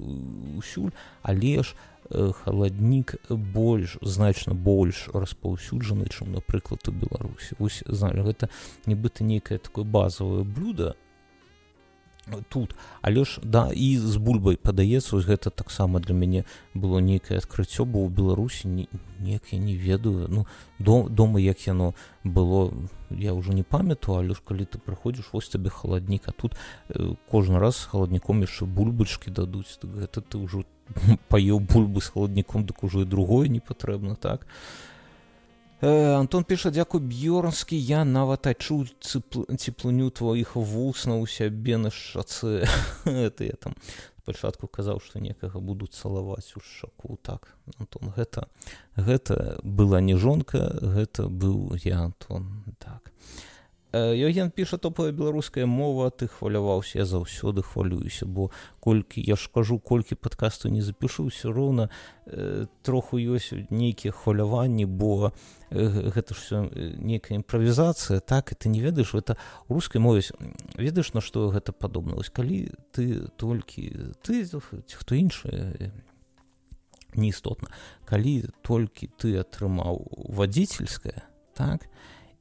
усюль 0.58 0.90
але 1.22 1.62
ж 1.62 1.74
э, 1.74 1.95
халаднік 2.10 3.14
больш 3.30 3.98
значна 4.02 4.54
больш 4.54 5.08
распаўсюджаны 5.12 6.06
чым 6.10 6.32
напрыклад 6.32 6.86
у 6.88 6.92
беларусі. 6.92 7.56
Вось 7.58 7.82
зналі 7.86 8.26
гэта 8.26 8.48
нібыта 8.86 9.24
нейкае 9.24 9.58
такое 9.58 9.84
базовое 9.84 10.44
блюдо 10.44 10.94
тут. 12.48 12.74
Але 13.02 13.24
ж 13.24 13.40
да 13.42 13.70
і 13.72 13.98
з 13.98 14.16
бульбай 14.16 14.56
падаецца 14.56 15.16
вось 15.16 15.26
гэта 15.26 15.50
таксама 15.50 16.00
для 16.00 16.14
мяне 16.14 16.44
было 16.74 16.98
нейкае 16.98 17.38
адкрыццё 17.38 17.84
бо 17.84 18.02
ў 18.02 18.10
беларусі 18.10 18.68
не, 18.68 18.88
неяк 19.20 19.52
я 19.52 19.58
не 19.58 19.76
ведаю. 19.76 20.26
Ну 20.28 20.46
дом, 20.78 21.14
дома 21.14 21.40
як 21.40 21.66
яно 21.66 21.94
было 22.24 22.74
я 23.10 23.34
ўжо 23.34 23.52
не 23.52 23.62
памятаю 23.62 24.18
але 24.18 24.34
ж 24.34 24.42
калі 24.42 24.66
ты 24.66 24.78
прыходзіш 24.78 25.30
вось 25.32 25.48
табе 25.48 25.70
халаднік 25.70 26.28
а 26.28 26.32
тут 26.32 26.58
э, 26.90 27.14
кожны 27.30 27.58
раз 27.58 27.78
халадніком 27.86 28.42
яшчэ 28.42 28.66
бульбачкі 28.66 29.30
дадуць. 29.30 29.78
Так 29.78 29.90
гэта 29.94 30.20
ты 30.20 30.38
ўжо 30.42 30.66
паеў 31.30 31.60
бульбы 31.62 32.02
з 32.02 32.10
халадніком 32.10 32.66
дык 32.66 32.82
ужо 32.82 33.02
і 33.02 33.10
другое 33.10 33.48
не 33.48 33.60
патрэбна 33.60 34.16
так? 34.16 34.46
а 34.46 34.95
Э, 35.82 36.16
Антон 36.16 36.44
піша 36.44 36.70
дзякуй 36.72 37.04
б'ёрнскі 37.04 37.76
я 37.76 38.04
нават 38.08 38.48
адчуў 38.48 38.88
цеплыню 39.04 40.08
тваіх 40.08 40.56
вуснаў 40.56 41.20
у 41.20 41.28
сябе 41.28 41.76
на 41.76 41.92
шацы 41.92 42.64
я 43.04 43.56
там 43.60 43.76
спачатку 44.24 44.66
казаў 44.72 45.04
што 45.04 45.20
некага 45.20 45.60
будуць 45.60 45.92
цалаваць 45.92 46.56
у 46.56 46.60
шаку. 46.64 47.20
Так 47.20 47.52
Антон 47.76 48.08
гэта 48.16 48.48
гэта 48.96 49.60
была 49.62 50.00
не 50.00 50.16
жонка 50.16 50.72
гэта 50.80 51.28
быў 51.28 51.76
я 51.84 52.08
Антон. 52.08 52.64
Так 52.80 53.12
Йоген 53.96 54.50
піша 54.50 54.76
топая 54.76 55.12
беларуская 55.12 55.66
мова 55.66 56.10
ты 56.10 56.26
хваляваўся 56.26 56.98
я 56.98 57.04
заўсёды 57.04 57.62
хвалююся 57.62 58.26
бо 58.26 58.50
колькі 58.80 59.22
я 59.22 59.36
ж 59.36 59.48
кажу 59.54 59.78
колькі 59.78 60.14
падкасту 60.14 60.68
не 60.68 60.82
запішу 60.82 61.30
ўсё 61.30 61.52
роўна 61.54 61.88
э, 62.26 62.66
троху 62.82 63.16
ёсць 63.16 63.54
нейкія 63.70 64.12
хваляванні 64.12 64.84
бо 64.84 65.32
э, 65.70 66.12
гэта 66.12 66.34
ж 66.34 66.38
все 66.40 66.56
нейкая 66.98 67.38
імправізацыя 67.38 68.20
так 68.20 68.52
і 68.52 68.54
ты 68.58 68.68
не 68.68 68.80
ведаеш 68.82 69.14
это 69.14 69.36
рускай 69.68 70.02
мове 70.02 70.22
ведаеш 70.74 71.14
на 71.14 71.20
што 71.20 71.48
гэта 71.54 71.72
падобна 71.72 72.18
вось 72.18 72.30
калі 72.30 72.74
ты 72.90 73.30
толькі 73.38 74.12
ты 74.20 74.44
хто 74.50 75.14
іншы 75.14 75.92
неістотна 77.14 77.70
калі 78.04 78.50
толькі 78.62 79.08
ты 79.16 79.38
атрымаў 79.38 80.04
вадзіцельская 80.28 81.22
так 81.54 81.88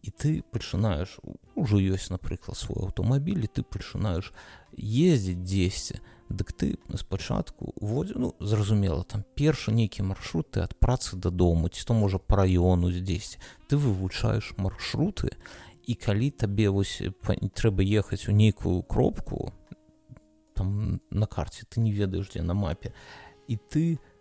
і 0.01 0.11
ты 0.11 0.43
пачынаеш 0.51 1.21
ужо 1.55 1.79
ёсць 1.79 2.11
напрыклад 2.11 2.57
свой 2.57 2.85
аўтамабіль 2.85 3.47
і 3.47 3.51
ты 3.51 3.63
пачынаеш 3.63 4.31
ездзіць 4.75 5.41
дзесьці 5.41 5.99
дык 6.29 6.51
ты 6.53 6.77
спачатку 6.97 7.73
водзе 7.79 8.15
ну 8.17 8.33
зразумела 8.39 9.03
там 9.03 9.23
першы 9.35 9.71
нейкі 9.71 10.03
маршруты 10.03 10.61
ад 10.61 10.75
працы 10.79 11.15
дадому 11.15 11.69
ці 11.69 11.85
то 11.85 11.93
можа 11.93 12.17
по 12.17 12.35
раёну 12.41 12.91
здзесьці 12.91 13.39
ты 13.67 13.77
вывучаеш 13.77 14.55
маршруты 14.57 15.31
і 15.85 15.93
калі 15.95 16.31
табе 16.31 16.69
вось 16.69 17.01
трэба 17.21 17.83
ехаць 17.83 18.27
у 18.27 18.31
нейкую 18.31 18.81
кропку 18.83 19.53
там 20.55 20.99
на 21.09 21.27
карце 21.27 21.65
ты 21.69 21.79
не 21.79 21.91
ведаеш 21.91 22.33
дзе 22.33 22.43
на 22.43 22.53
мапе 22.53 22.93
і 23.47 23.55
ты 23.55 23.99
не 23.99 24.14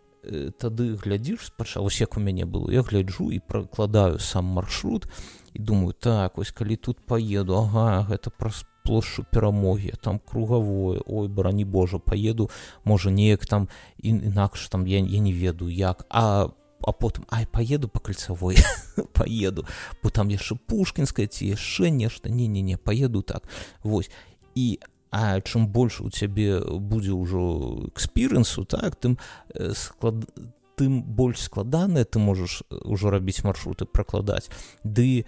тады 0.59 0.95
глядзіш 0.95 1.47
спачалось 1.47 2.01
як 2.01 2.17
у 2.17 2.21
мяне 2.21 2.45
было 2.45 2.71
я 2.73 2.83
гляджу 2.83 3.31
і 3.33 3.39
пракладаю 3.39 4.19
сам 4.19 4.45
маршрут 4.45 5.07
і 5.55 5.59
думаю 5.59 5.93
так 5.93 6.39
вось 6.39 6.51
калі 6.51 6.77
тут 6.77 7.01
поеду 7.07 7.57
ага 7.57 8.07
гэта 8.11 8.31
праз 8.31 8.65
плошчу 8.85 9.25
перамогі 9.33 9.95
там 10.03 10.19
кругавое 10.19 11.01
ой 11.07 11.29
брані 11.29 11.65
Божа 11.65 11.99
поеду 11.99 12.51
можа 12.85 13.11
неяк 13.11 13.47
там 13.47 13.69
інакш 13.99 14.69
там 14.69 14.87
я, 14.87 14.99
я 14.99 15.19
не 15.19 15.33
ведаю 15.33 15.71
як 15.71 16.07
а 16.11 16.49
а 16.87 16.93
потым 16.93 17.25
ай 17.31 17.47
поеду 17.47 17.89
по 17.89 18.01
кольцавой 18.01 18.57
поеду 19.13 19.67
бо 20.03 20.11
там 20.11 20.29
яшчэ 20.29 20.57
пушкінская 20.67 21.27
ці 21.27 21.57
яшчэ 21.57 21.91
нешта 21.91 22.29
не 22.29 22.47
не 22.47 22.63
не 22.63 22.77
поеду 22.77 23.23
так. 23.23 23.49
Вось. 23.83 24.11
І 24.55 24.79
А 25.15 25.41
чым 25.41 25.69
больш 25.69 26.01
у 26.03 26.11
цябе 26.11 26.59
будзе 26.59 27.15
ўжо 27.15 27.87
экспірэнсу 27.95 28.67
так 28.67 28.99
тым 28.99 29.15
э, 29.55 29.71
склад 29.71 30.27
тым 30.75 31.07
больш 31.07 31.39
складанае 31.47 32.03
ты 32.03 32.19
можаш 32.19 32.67
ужо 32.83 33.15
рабіць 33.15 33.47
маршруты 33.47 33.87
пракладаць 33.87 34.51
ды 34.83 35.23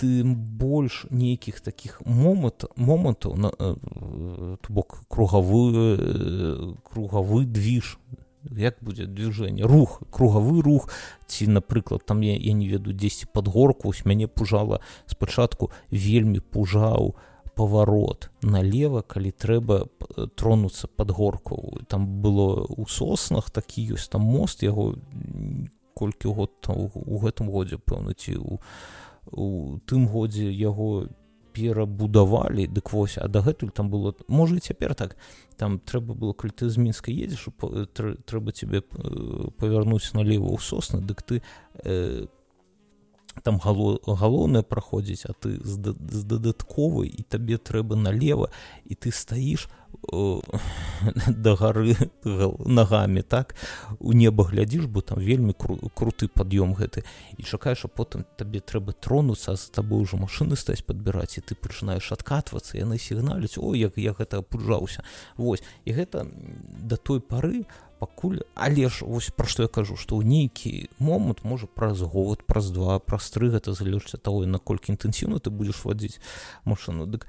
тым 0.00 0.32
больш 0.32 1.04
нейкіх 1.12 1.60
такіх 1.60 2.00
момант 2.08 2.64
момантаў 2.80 3.36
на 3.36 3.52
э, 3.52 4.56
бок 4.64 5.04
кругавы 5.12 5.76
э, 5.76 6.72
кругавы 6.88 7.44
движ. 7.44 7.98
Як 8.48 8.80
будзе 8.80 9.04
движение? 9.04 9.68
Рух 9.68 10.00
кругавы 10.08 10.62
рух. 10.62 10.88
Ці 11.28 11.52
напрыклад 11.52 12.06
там 12.08 12.24
я, 12.24 12.32
я 12.32 12.56
не 12.56 12.64
веду 12.64 12.96
дзесьці 12.96 13.28
под 13.28 13.52
горку 13.52 13.92
ось 13.92 14.06
мяне 14.08 14.24
пужала 14.24 14.80
спачатку 15.04 15.68
вельмі 15.90 16.40
пужаў 16.40 17.12
а 17.12 17.27
паварот 17.58 18.30
налево 18.42 19.02
калі 19.02 19.32
трэба 19.34 19.82
э, 19.84 20.26
тронуцца 20.38 20.86
под 20.86 21.10
горку. 21.10 21.80
Там 21.88 22.06
было 22.22 22.62
у 22.68 22.86
соснах 22.86 23.50
такі 23.50 23.82
ёсць 23.98 24.08
там 24.08 24.22
мост 24.22 24.62
яго 24.62 24.94
колькі 25.98 26.30
год 26.38 26.54
там 26.62 26.86
у 26.94 27.18
гэтым 27.18 27.50
годзе 27.50 27.82
пэўна 27.82 28.14
ці 28.14 28.38
у, 28.38 28.60
у 29.26 29.78
тым 29.90 30.06
годзе 30.06 30.46
яго 30.54 31.08
перабудавалі 31.58 32.68
дык 32.70 32.92
вось 32.94 33.18
а 33.18 33.26
дагэтуль 33.26 33.74
там 33.74 33.90
было 33.90 34.14
можа 34.28 34.54
і 34.54 34.62
цяпер 34.62 34.94
так. 34.94 35.16
Там 35.58 35.80
трэба 35.82 36.14
было 36.14 36.32
калі 36.38 36.54
ты 36.54 36.70
з 36.70 36.78
мінска 36.78 37.10
едзеш 37.10 37.50
трэба 37.98 38.54
тебе 38.54 38.86
павярнуць 39.58 40.14
налево 40.14 40.54
ў 40.54 40.62
сосны 40.62 41.02
дык 41.02 41.26
ты 41.26 41.42
э, 41.82 42.30
там 43.42 43.58
галоўнае 43.58 44.62
праходзіць 44.62 45.26
а 45.28 45.32
ты 45.32 45.58
з, 45.64 45.94
з 45.94 46.22
дадатковай 46.24 47.08
і 47.08 47.22
табе 47.22 47.58
трэба 47.58 47.96
налево 47.96 48.50
і 48.84 48.94
ты 48.94 49.12
стаіш 49.12 49.68
да 51.28 51.54
гары 51.56 51.96
нагамі 52.24 53.22
так? 53.22 53.54
У 53.98 54.12
неба 54.12 54.44
глядзіш 54.44 54.84
бо 54.84 55.00
там 55.00 55.18
вельмі 55.18 55.52
кру, 55.52 55.78
круты 55.94 56.28
пад'ём 56.28 56.74
гэты 56.76 57.04
і 57.36 57.42
чакаеш 57.42 57.84
а 57.84 57.88
потым 57.88 58.24
табе 58.36 58.60
трэба 58.60 58.92
тронуцца 58.92 59.56
з 59.56 59.70
табой 59.70 60.02
ужо 60.04 60.16
машыны 60.16 60.56
стаць 60.56 60.84
падбіраць 60.84 61.38
і 61.38 61.44
ты 61.44 61.54
пачынаеш 61.54 62.12
адкатвацца 62.12 62.78
яны 62.78 62.98
сігналюць 62.98 63.58
о 63.58 63.74
як 63.74 63.98
я 63.98 64.12
гэта 64.12 64.42
пужаўся 64.42 65.04
Вось. 65.36 65.62
І 65.84 65.92
гэта 65.92 66.26
да 66.84 66.96
той 66.96 67.20
пары 67.20 67.64
у 67.64 67.87
пакуль 67.98 68.40
але 68.54 68.88
ж 68.88 69.04
вось 69.04 69.30
пра 69.34 69.46
што 69.50 69.66
я 69.66 69.70
кажу 69.70 69.96
што 69.98 70.18
ў 70.18 70.24
нейкі 70.24 70.88
момант 70.98 71.44
можа 71.44 71.66
праз 71.66 72.00
год 72.00 72.46
праз 72.46 72.70
два 72.70 72.98
праз 72.98 73.30
тры 73.34 73.50
гэта 73.54 73.74
залежыць 73.74 74.18
ад 74.18 74.22
таго 74.22 74.46
наколькі 74.46 74.94
інтэнсіўна 74.94 75.42
ты 75.42 75.50
будзеш 75.50 75.84
вадзіць 75.84 76.22
машыну. 76.64 77.06
Дык 77.06 77.26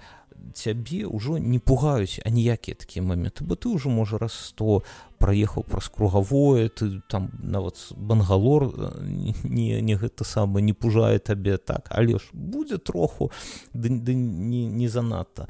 цябе 0.53 1.05
ўжо 1.05 1.37
не 1.37 1.59
пугаюць 1.59 2.19
аніякія 2.25 2.75
такія 2.75 3.03
моменты 3.03 3.43
бо 3.43 3.55
ты 3.55 3.69
ўжо 3.69 3.89
можа 3.89 4.17
раз 4.17 4.33
сто 4.33 4.81
праехаў 5.19 5.63
праз 5.63 5.89
кругавое 5.89 6.69
ты 6.69 7.01
там 7.07 7.29
нават 7.43 7.91
бангалор 7.95 8.71
не 9.03 9.81
не 9.81 9.95
гэта 9.95 10.23
самае 10.23 10.63
не 10.63 10.73
пужае 10.73 11.19
табе 11.19 11.57
так 11.57 11.87
але 11.89 12.17
ж 12.17 12.29
будзе 12.33 12.77
троху 12.77 13.31
ды, 13.73 13.89
ды 13.89 14.15
не, 14.15 14.65
не 14.65 14.87
занадта 14.87 15.47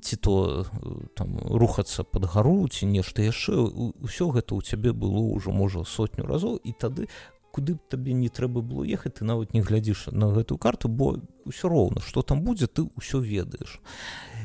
ці 0.00 0.16
то 0.16 0.66
там 1.14 1.38
рухацца 1.38 2.04
под 2.04 2.24
гару 2.24 2.68
ці 2.68 2.86
нешта 2.86 3.22
яшчэ 3.22 3.54
ўсё 4.02 4.30
гэта 4.34 4.54
ў 4.54 4.62
цябе 4.62 4.92
было 4.92 5.34
ўжо 5.34 5.50
можа 5.50 5.84
сотню 5.84 6.26
разоў 6.26 6.60
і 6.62 6.72
тады 6.72 7.08
куды 7.52 7.74
б 7.74 7.80
табе 7.88 8.12
не 8.12 8.28
трэба 8.28 8.62
было 8.62 8.84
ехаць 8.84 9.18
ты 9.20 9.24
нават 9.24 9.54
не 9.54 9.60
глядзіш 9.60 10.08
на 10.12 10.30
гэтую 10.34 10.58
карту 10.58 10.88
бо 10.88 11.20
ўсё 11.44 11.68
роўна 11.68 12.00
што 12.00 12.22
там 12.22 12.42
будзе 12.42 12.66
ты 12.66 12.88
ўсё 12.96 13.20
ведаеш. 13.20 13.80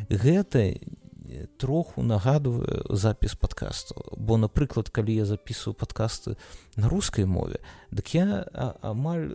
Гэта 0.09 0.75
троху 1.57 2.03
нагадвае 2.03 2.83
запіс 2.89 3.35
подкасту 3.35 3.95
бо 4.17 4.37
напрыклад 4.37 4.89
калі 4.89 5.15
я 5.15 5.25
записываю 5.25 5.73
подкасты 5.73 6.37
на 6.75 6.89
рускай 6.89 7.25
мове 7.25 7.59
дык 7.91 8.13
я 8.13 8.45
амаль 8.81 9.29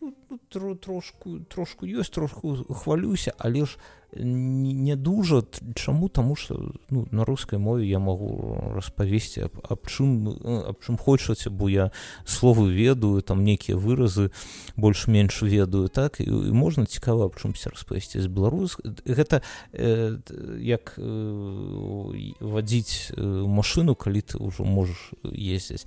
ну, 0.00 0.14
ну 0.30 0.74
трошку 0.74 1.38
трошку 1.48 1.86
ёсць 1.86 2.10
трошку 2.10 2.56
хвалюся 2.70 3.32
але 3.38 3.66
ж 3.66 3.78
не 4.18 4.96
дужа 4.96 5.42
чаму 5.74 6.08
таму 6.08 6.36
что 6.36 6.72
ну, 6.90 7.06
на 7.10 7.24
рускай 7.24 7.58
мове 7.58 7.86
я 7.86 7.98
магу 7.98 8.72
распавесці 8.74 9.40
аб, 9.40 9.58
аб 9.68 9.86
чым 9.86 10.30
аб 10.68 10.78
чым 10.80 10.96
хочаце 10.96 11.50
бо 11.50 11.68
я 11.68 11.90
словы 12.24 12.72
ведаю 12.72 13.22
там 13.22 13.44
нейкія 13.44 13.76
выразы 13.76 14.30
больш-менш 14.76 15.42
ведаю 15.42 15.88
так 15.88 16.20
і, 16.20 16.24
і 16.24 16.52
можна 16.52 16.86
цікава 16.86 17.26
аб 17.26 17.36
чымся 17.36 17.70
распавесці 17.70 18.20
з 18.20 18.26
беларус 18.26 18.78
гэта 19.04 19.42
э, 19.72 20.18
як 20.60 20.94
э, 20.98 22.32
вадзіць 22.40 23.12
машыну 23.18 23.94
калі 23.94 24.20
ты 24.22 24.38
ўжо 24.38 24.64
можаш 24.64 25.12
ездзіць 25.24 25.86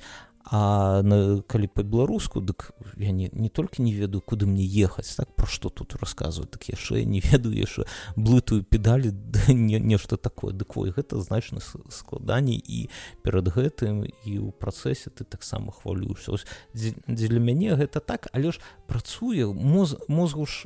А 0.52 1.02
на, 1.04 1.42
калі 1.46 1.68
па-беларуску 1.70 2.42
дык 2.42 2.72
я 2.98 3.12
не, 3.12 3.30
не 3.34 3.50
толькі 3.50 3.84
не 3.86 3.94
ведаю 3.94 4.22
куды 4.22 4.48
мне 4.50 4.66
ехаць 4.66 5.14
так 5.14 5.30
пра 5.38 5.46
што 5.46 5.70
тут 5.70 5.94
расказваю 6.02 6.50
так 6.50 6.66
яшчэ 6.66 7.06
не 7.06 7.22
ведаю 7.32 7.54
яшчэ 7.54 7.86
блытую 8.16 8.64
педалі 8.66 9.14
не, 9.48 9.78
нешта 9.78 10.18
такое. 10.18 10.54
Дык 10.54 10.74
ой 10.74 10.90
гэта 10.90 11.22
значна 11.22 11.62
складаней 11.62 12.58
і 12.58 12.90
перад 13.22 13.54
гэтым 13.54 14.10
і 14.10 14.32
ў 14.42 14.50
працэсе 14.58 15.14
ты 15.14 15.22
таксама 15.22 15.70
хвалюешся 15.70 16.42
дзеля 16.74 17.38
мяне 17.38 17.78
гэта 17.78 18.02
так 18.02 18.26
але 18.34 18.50
ж 18.50 18.58
працуе 18.90 19.46
моз, 19.54 20.02
мозгу 20.08 20.50
ж 20.50 20.66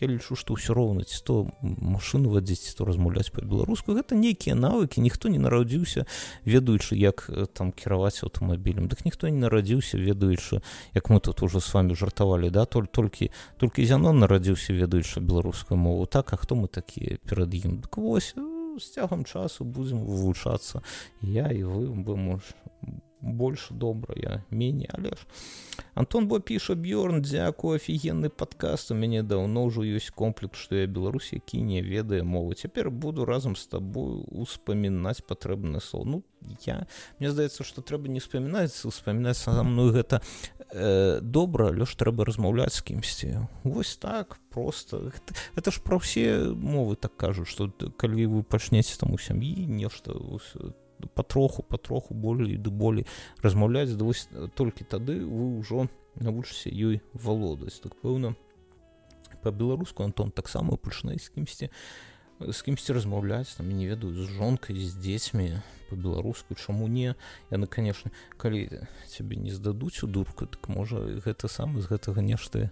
я 0.00 0.08
лічу 0.08 0.40
што 0.40 0.56
ўсё 0.56 0.72
роўна 0.72 1.04
ці 1.04 1.20
то 1.20 1.34
машыну 1.60 2.32
вадзіць 2.32 2.72
то 2.80 2.88
размаўляць 2.88 3.28
па-беларуску. 3.28 3.92
Гэта 3.92 4.16
нейкія 4.16 4.56
навыкі 4.56 5.04
ніхто 5.04 5.28
не 5.28 5.36
нарадзіўся 5.36 6.08
ведаючы 6.48 6.96
як 6.96 7.28
там 7.52 7.76
кіраваць 7.76 8.24
аўтамабілем. 8.24 8.88
Дык 8.88 9.04
ніхто 9.04 9.17
ніхто 9.18 9.34
не 9.34 9.40
нарадзіўся 9.42 9.98
ведаючы 9.98 10.62
як 10.94 11.10
мы 11.10 11.18
тут 11.20 11.42
уже 11.42 11.60
с 11.60 11.74
вами 11.74 11.94
жартавалі 11.94 12.50
да 12.50 12.64
толь 12.64 12.86
толькі 12.86 13.30
толькі 13.58 13.84
зянон 13.84 14.22
нарадзіўся 14.22 14.72
ведаючы 14.72 15.18
беларускую 15.20 15.76
мову 15.78 16.06
так 16.06 16.32
а 16.32 16.36
хто 16.36 16.54
мы 16.54 16.68
такія 16.68 17.18
перад 17.26 17.54
ім 17.54 17.82
дык 17.82 17.98
вось 17.98 18.34
з 18.78 18.86
цягам 18.94 19.24
часу 19.24 19.64
будзем 19.64 20.06
вывучацца 20.06 20.82
я 21.22 21.50
і 21.50 21.64
вы 21.64 21.90
бы 21.90 22.14
мож 22.14 22.54
больш 23.20 23.68
добрая 23.70 24.44
меней 24.50 24.88
але 24.92 25.10
ж 25.10 25.26
Антон 25.94 26.28
бо 26.28 26.38
піша 26.40 26.74
б'ёрн 26.78 27.22
дзякую 27.22 27.76
офігенны 27.76 28.30
падкаст 28.30 28.92
у 28.92 28.94
мяне 28.94 29.22
даўно 29.26 29.66
ўжо 29.66 29.82
ёсць 29.82 30.14
комплекс 30.14 30.58
што 30.58 30.78
я 30.78 30.86
беларус 30.86 31.32
які 31.32 31.62
не 31.62 31.82
ведае 31.82 32.22
мовы. 32.22 32.54
Цяпер 32.54 32.90
буду 32.90 33.24
разам 33.24 33.56
з 33.56 33.66
табою 33.66 34.22
успамінаць 34.30 35.26
патрэбны 35.26 35.80
сол 35.80 36.06
ну 36.06 36.22
я 36.66 36.86
мне 37.18 37.30
здаецца 37.30 37.66
што 37.66 37.82
трэба 37.82 38.06
не 38.08 38.22
успамінаць 38.22 38.86
успамінаць 38.86 39.42
са 39.42 39.62
мной 39.62 39.90
гэта 39.90 40.22
э, 40.70 41.18
добра 41.20 41.74
лёш 41.74 41.98
трэба 41.98 42.24
размаўляць 42.24 42.78
з 42.78 42.82
кімсьці 42.82 43.48
вось 43.64 43.96
так 43.96 44.38
просто. 44.54 45.10
Гэта, 45.10 45.34
гэта 45.58 45.70
ж 45.74 45.82
пра 45.82 45.98
ўсе 45.98 46.54
мовы 46.54 46.94
так 46.94 47.16
кажуць 47.18 47.50
што 47.50 47.70
калі 47.98 48.26
вы 48.26 48.42
пачнеце 48.46 48.94
там 48.98 49.14
у 49.14 49.18
сям'і 49.18 49.66
нешта 49.66 50.14
патроху 51.14 51.62
патроху 51.62 52.14
болей 52.14 52.56
ды 52.56 52.70
болей 52.70 53.06
размаўляць 53.42 53.94
да 53.94 54.04
вось 54.04 54.28
толькі 54.54 54.84
тады 54.84 55.20
вы 55.24 55.58
ўжо 55.60 55.88
навучыся 56.18 56.70
ёй 56.70 57.00
валодаць 57.14 57.80
так 57.80 57.96
пэўна 58.02 58.34
по-беларуску 59.42 60.02
антон 60.02 60.30
таксама 60.30 60.76
пачынае 60.76 61.18
з 61.18 61.30
кімсьці 61.30 61.70
з 62.38 62.62
кімсьці 62.62 62.94
размаўляць 62.94 63.54
там 63.58 63.70
не 63.70 63.86
ведаю 63.86 64.14
з 64.14 64.30
жонкай 64.30 64.78
з 64.78 64.94
дзецьмі 64.94 65.62
по-беларуску 65.90 66.54
чаму 66.54 66.86
не? 66.86 67.16
Яны 67.50 67.66
конечно 67.66 68.10
калі 68.36 68.68
цябе 69.08 69.36
не 69.36 69.50
здадуць 69.50 70.02
у 70.02 70.06
дурку 70.06 70.46
так 70.46 70.68
можа 70.68 71.02
гэта 71.24 71.48
самы 71.48 71.80
з 71.80 71.90
гэтага 71.90 72.22
нешта 72.22 72.70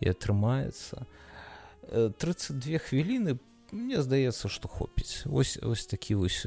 і 0.00 0.10
атрымаецца 0.10 1.06
32 1.90 2.78
хвіліны 2.78 3.36
по 3.36 3.53
мне 3.74 4.02
здаецца 4.02 4.48
што 4.48 4.70
хопіць 4.70 5.26
ось 5.26 5.58
ось 5.62 5.86
такі 5.90 6.14
вось 6.22 6.46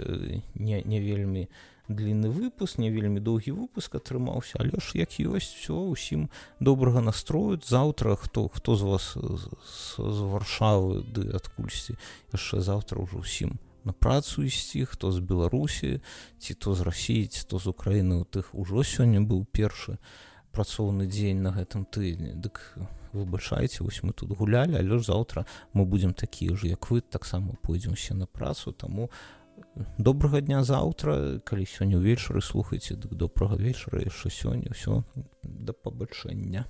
не, 0.56 0.82
не 0.82 1.00
вельмі 1.04 1.48
длинны 1.88 2.32
выпуск 2.32 2.80
не 2.80 2.90
вельмі 2.92 3.20
доўгі 3.20 3.54
выпуск 3.60 4.00
атрымаўся 4.00 4.58
але 4.64 4.80
ж 4.80 5.04
як 5.04 5.20
ёсць 5.20 5.54
все 5.60 5.76
усім 5.76 6.28
добрага 6.60 7.04
настроюць 7.04 7.68
заўтра 7.68 8.16
хто 8.16 8.48
хто 8.48 8.76
з 8.76 8.82
вас 8.82 9.14
з, 9.14 9.44
з 10.00 10.20
варшавы 10.34 11.04
ды 11.04 11.30
адкульсьці 11.36 12.00
яшчэ 12.34 12.64
заўтра 12.64 13.04
ўжо 13.04 13.24
ўсім 13.24 13.60
на 13.88 13.94
працу 13.94 14.44
ісці 14.44 14.86
хто 14.86 15.12
з 15.12 15.20
беларусі 15.20 16.00
ці 16.40 16.54
то 16.54 16.76
з 16.76 16.84
рассіі 16.84 17.28
ці 17.32 17.48
то 17.48 17.60
з 17.60 17.72
украіны. 17.72 18.20
У 18.20 18.26
тых 18.28 18.52
ужо 18.52 18.84
сёння 18.84 19.24
быў 19.24 19.48
першы 19.48 19.96
працоўны 20.52 21.08
дзень 21.08 21.40
на 21.42 21.56
гэтым 21.56 21.88
тыдні. 21.88 22.36
Дык 22.36 22.60
выбачайце 23.14 23.84
вось 23.84 24.04
мы 24.04 24.14
тут 24.14 24.32
гулялі 24.38 24.76
але 24.78 24.98
ж 24.98 25.06
заўтра 25.06 25.46
мы 25.74 25.86
будзем 25.86 26.14
такія 26.14 26.56
ж 26.56 26.68
як 26.68 26.92
вы 26.92 27.02
таксама 27.02 27.56
пойдзем 27.62 27.94
усе 27.94 28.14
на 28.14 28.26
працу. 28.26 28.72
Таму 28.72 29.10
добрага 29.98 30.42
дня 30.42 30.64
заўтра 30.64 31.40
калі 31.44 31.66
сёння 31.66 31.98
ўвечары 31.98 32.42
слухайце 32.42 32.96
дык 32.96 33.14
добрага 33.16 33.56
вечара 33.56 34.02
яшчэ 34.02 34.30
сёння. 34.30 34.72
Ўсё 34.72 35.04
да 35.44 35.74
пабачэння 35.74 36.66